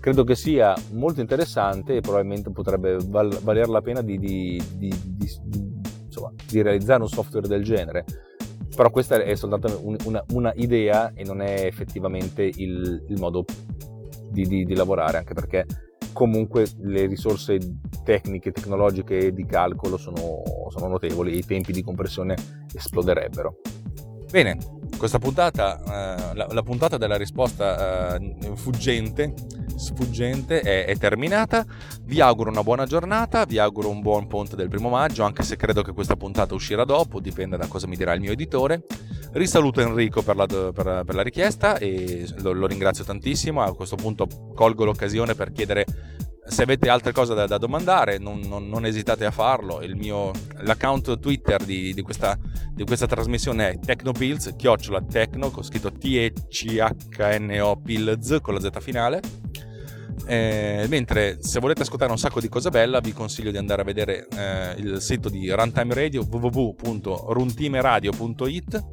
Credo 0.00 0.24
che 0.24 0.36
sia 0.36 0.74
molto 0.92 1.20
interessante 1.20 1.96
e 1.96 2.00
probabilmente 2.00 2.50
potrebbe 2.50 2.96
val- 3.06 3.38
valer 3.42 3.68
la 3.68 3.80
pena 3.80 4.02
di, 4.02 4.18
di, 4.18 4.62
di, 4.76 4.94
insomma, 6.04 6.32
di, 6.48 6.62
realizzare 6.62 7.02
un 7.02 7.08
software 7.08 7.48
del 7.48 7.64
genere. 7.64 8.04
Però 8.74 8.90
questa 8.90 9.22
è 9.22 9.34
soltanto 9.34 9.80
un, 9.82 9.96
una, 10.04 10.22
una, 10.30 10.52
idea 10.54 11.12
e 11.14 11.24
non 11.24 11.40
è 11.40 11.64
effettivamente 11.64 12.42
il, 12.42 13.04
il 13.08 13.18
modo 13.18 13.44
di, 14.30 14.74
lavorare, 14.74 15.18
anche 15.18 15.34
perché 15.34 15.66
comunque 16.12 16.66
le 16.80 17.06
risorse 17.06 17.58
tecniche, 18.04 18.52
tecnologiche 18.52 19.32
di 19.32 19.44
calcolo 19.44 19.96
sono, 19.96 20.42
sono 20.68 20.88
notevoli 20.88 21.32
e 21.32 21.36
i 21.38 21.44
tempi 21.44 21.72
di 21.72 21.82
compressione 21.82 22.36
esploderebbero. 22.72 23.56
Bene, 24.36 24.58
questa 24.98 25.18
puntata, 25.18 25.78
eh, 25.78 26.34
la, 26.34 26.46
la, 26.50 26.62
puntata 26.62 26.98
della 26.98 27.16
risposta 27.16 28.16
eh, 28.16 28.52
fuggente, 28.54 29.32
sfuggente 29.76 30.60
è, 30.60 30.84
è, 30.84 30.94
terminata. 30.98 31.64
Vi 32.02 32.20
auguro 32.20 32.50
una 32.50 32.62
buona 32.62 32.84
giornata, 32.84 33.46
vi 33.46 33.56
auguro 33.56 33.88
un 33.88 34.02
buon 34.02 34.26
ponte 34.26 34.54
del 34.54 34.68
primo 34.68 34.90
maggio, 34.90 35.24
anche 35.24 35.42
se 35.42 35.56
credo 35.56 35.80
che 35.80 35.92
questa 35.92 36.16
puntata 36.16 36.52
uscirà 36.52 36.84
dopo, 36.84 37.18
dipende 37.18 37.56
da 37.56 37.66
cosa 37.66 37.86
mi 37.86 37.96
dirà 37.96 38.12
il 38.12 38.20
mio 38.20 38.32
editore. 38.32 38.82
Risaluto 39.32 39.80
Enrico 39.80 40.20
per 40.20 40.36
la, 40.36 40.44
per, 40.44 40.72
per 41.06 41.14
la 41.14 41.22
richiesta 41.22 41.78
e 41.78 42.28
lo, 42.40 42.52
lo 42.52 42.66
ringrazio 42.66 43.04
tantissimo. 43.04 43.62
A 43.62 43.74
questo 43.74 43.96
punto 43.96 44.28
colgo 44.54 44.84
l'occasione 44.84 45.34
per 45.34 45.50
chiedere 45.50 45.86
se 46.46 46.62
avete 46.62 46.88
altre 46.88 47.12
cose 47.12 47.34
da, 47.34 47.46
da 47.46 47.58
domandare, 47.58 48.18
non, 48.18 48.40
non, 48.40 48.68
non, 48.68 48.86
esitate 48.86 49.24
a 49.24 49.30
farlo. 49.30 49.80
Mio, 49.94 50.30
l'account 50.60 51.18
Twitter 51.18 51.62
di, 51.64 51.92
di, 51.92 52.02
questa, 52.02 52.38
di, 52.70 52.84
questa, 52.84 53.06
trasmissione 53.06 53.70
è 53.70 53.78
Tecnopills, 53.78 54.54
chiocciola 54.56 55.02
Tecno, 55.02 55.50
con 55.50 55.64
scritto 55.64 55.92
T-E-C-H-N-O 55.92 57.80
Pills 57.80 58.38
con 58.40 58.54
la 58.54 58.60
Z 58.60 58.70
finale. 58.80 59.20
Eh, 60.28 60.86
mentre 60.88 61.36
se 61.40 61.60
volete 61.60 61.82
ascoltare 61.82 62.10
un 62.10 62.18
sacco 62.18 62.40
di 62.40 62.48
cose 62.48 62.70
bella, 62.70 63.00
vi 63.00 63.12
consiglio 63.12 63.50
di 63.50 63.58
andare 63.58 63.82
a 63.82 63.84
vedere 63.84 64.26
eh, 64.36 64.74
il 64.78 65.00
sito 65.00 65.28
di 65.28 65.50
Runtime 65.50 65.94
Radio 65.94 66.26
www.runtimeradio.it 66.28 68.84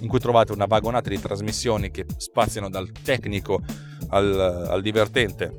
in 0.00 0.08
cui 0.08 0.18
trovate 0.18 0.52
una 0.52 0.66
vagonata 0.66 1.08
di 1.08 1.20
trasmissioni 1.20 1.90
che 1.90 2.04
spaziano 2.16 2.68
dal 2.68 2.90
tecnico 2.90 3.60
al, 4.08 4.66
al 4.68 4.82
divertente, 4.82 5.54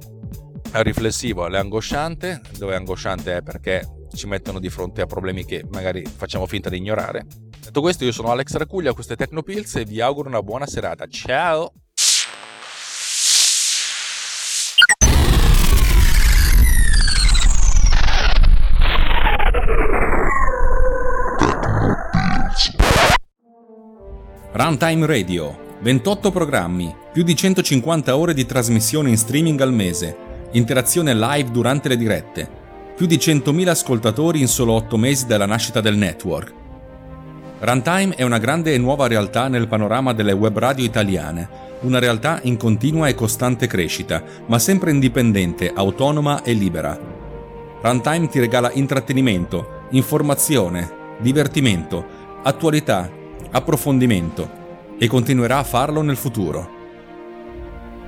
riflessivo, 0.74 1.46
all'angosciante, 1.46 2.42
dove 2.58 2.76
angosciante 2.76 3.38
è 3.38 3.42
perché 3.42 3.88
ci 4.14 4.28
mettono 4.28 4.60
di 4.60 4.70
fronte 4.70 5.02
a 5.02 5.06
problemi 5.06 5.46
che 5.46 5.66
magari 5.72 6.06
facciamo 6.06 6.46
finta 6.46 6.70
di 6.70 6.78
ignorare. 6.78 7.26
Detto 7.64 7.82
questo, 7.82 8.04
io 8.04 8.12
sono 8.12 8.30
Alex 8.30 8.56
Racuglia, 8.56 8.94
questo 8.94 9.14
è 9.14 9.16
Tecnopills 9.16 9.76
e 9.76 9.86
vi 9.86 10.02
auguro 10.02 10.30
una 10.30 10.42
buona 10.42 10.66
serata. 10.66 11.08
Ciao! 11.08 11.74
Runtime 24.54 25.06
Radio 25.06 25.64
28 25.82 26.32
programmi, 26.32 26.96
più 27.12 27.22
di 27.24 27.36
150 27.36 28.18
ore 28.18 28.34
di 28.34 28.46
trasmissione 28.46 29.10
in 29.10 29.18
streaming 29.18 29.60
al 29.60 29.74
mese, 29.74 30.18
interazione 30.56 31.14
live 31.14 31.52
durante 31.52 31.90
le 31.90 31.98
dirette, 31.98 32.50
più 32.96 33.06
di 33.06 33.18
100.000 33.18 33.68
ascoltatori 33.68 34.40
in 34.40 34.48
solo 34.48 34.74
8 34.74 34.98
mesi 34.98 35.26
dalla 35.26 35.46
nascita 35.46 35.82
del 35.82 35.98
network. 35.98 36.54
Runtime 37.60 38.16
è 38.16 38.24
una 38.24 38.38
grande 38.38 38.74
e 38.74 38.78
nuova 38.78 39.08
realtà 39.08 39.48
nel 39.48 39.68
panorama 39.68 40.14
delle 40.14 40.32
web 40.32 40.58
radio 40.58 40.86
italiane, 40.86 41.64
una 41.82 42.00
realtà 42.00 42.40
in 42.44 42.58
continua 42.58 43.08
e 43.08 43.16
costante 43.16 43.68
crescita, 43.68 44.24
ma 44.48 44.58
sempre 44.60 44.92
indipendente, 44.92 45.72
autonoma 45.74 46.42
e 46.44 46.54
libera. 46.54 46.98
Runtime 47.82 48.28
ti 48.30 48.40
regala 48.40 48.72
intrattenimento, 48.72 49.84
informazione, 49.92 50.90
divertimento, 51.20 52.06
attualità, 52.44 53.10
approfondimento 53.52 54.64
e 54.98 55.08
continuerà 55.08 55.58
a 55.58 55.64
farlo 55.64 56.02
nel 56.02 56.18
futuro. 56.18 56.75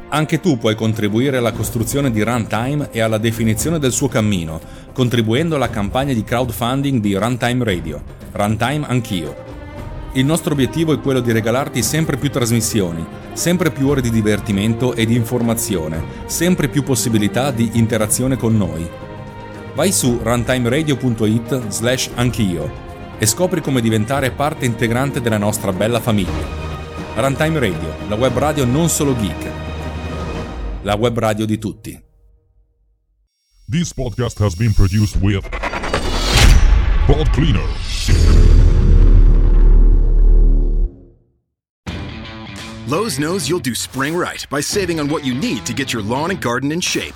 Anche 0.10 0.40
tu 0.40 0.58
puoi 0.58 0.74
contribuire 0.74 1.36
alla 1.36 1.52
costruzione 1.52 2.12
di 2.12 2.24
Runtime 2.24 2.90
e 2.92 3.02
alla 3.02 3.18
definizione 3.18 3.78
del 3.78 3.92
suo 3.92 4.08
cammino, 4.08 4.60
contribuendo 4.94 5.56
alla 5.56 5.70
campagna 5.70 6.14
di 6.14 6.24
crowdfunding 6.24 7.02
di 7.02 7.14
Runtime 7.14 7.66
Radio. 7.66 8.02
Runtime 8.32 8.86
Anch'io. 8.88 9.36
Il 10.14 10.26
nostro 10.26 10.54
obiettivo 10.54 10.94
è 10.94 11.00
quello 11.02 11.20
di 11.20 11.34
regalarti 11.34 11.84
sempre 11.84 12.16
più 12.16 12.32
trasmissioni, 12.32 13.06
sempre 13.34 13.70
più 13.70 13.90
ore 13.90 14.00
di 14.00 14.10
divertimento 14.10 14.94
e 14.94 15.06
di 15.06 15.14
informazione, 15.14 16.02
sempre 16.26 16.70
più 16.70 16.84
possibilità 16.84 17.52
di 17.52 17.72
interazione 17.74 18.38
con 18.38 18.56
noi. 18.56 18.90
Vai 19.76 19.92
su 19.92 20.20
runtimeradio.it 20.24 21.68
slash 21.68 22.12
anch'io 22.16 22.72
e 23.20 23.26
scopri 23.26 23.62
come 23.62 23.82
diventare 23.82 24.32
parte 24.32 24.66
integrante 24.66 25.20
della 25.20 25.38
nostra 25.38 25.74
bella 25.74 26.00
famiglia. 26.00 26.66
Runtime 27.16 27.60
Radio, 27.60 27.94
la 28.08 28.16
web 28.16 28.38
radio 28.38 28.64
non 28.64 28.90
solo 28.90 29.16
geek, 29.18 29.67
la 30.88 30.96
web 30.96 31.18
radio 31.18 31.46
di 31.46 31.58
tutti. 31.58 32.02
This 33.68 33.92
podcast 33.92 34.40
has 34.40 34.56
been 34.56 34.74
produced 34.74 35.18
with 35.22 35.44
Pod 37.06 37.30
Cleaner. 37.34 37.68
Lowe's 42.88 43.20
knows 43.20 43.50
you'll 43.50 43.60
do 43.60 43.76
spring 43.76 44.16
right 44.16 44.48
by 44.50 44.62
saving 44.62 45.02
on 45.02 45.10
what 45.10 45.26
you 45.26 45.34
need 45.34 45.66
to 45.66 45.74
get 45.74 45.92
your 45.92 46.02
lawn 46.02 46.32
and 46.32 46.40
garden 46.40 46.72
in 46.72 46.80
shape. 46.80 47.16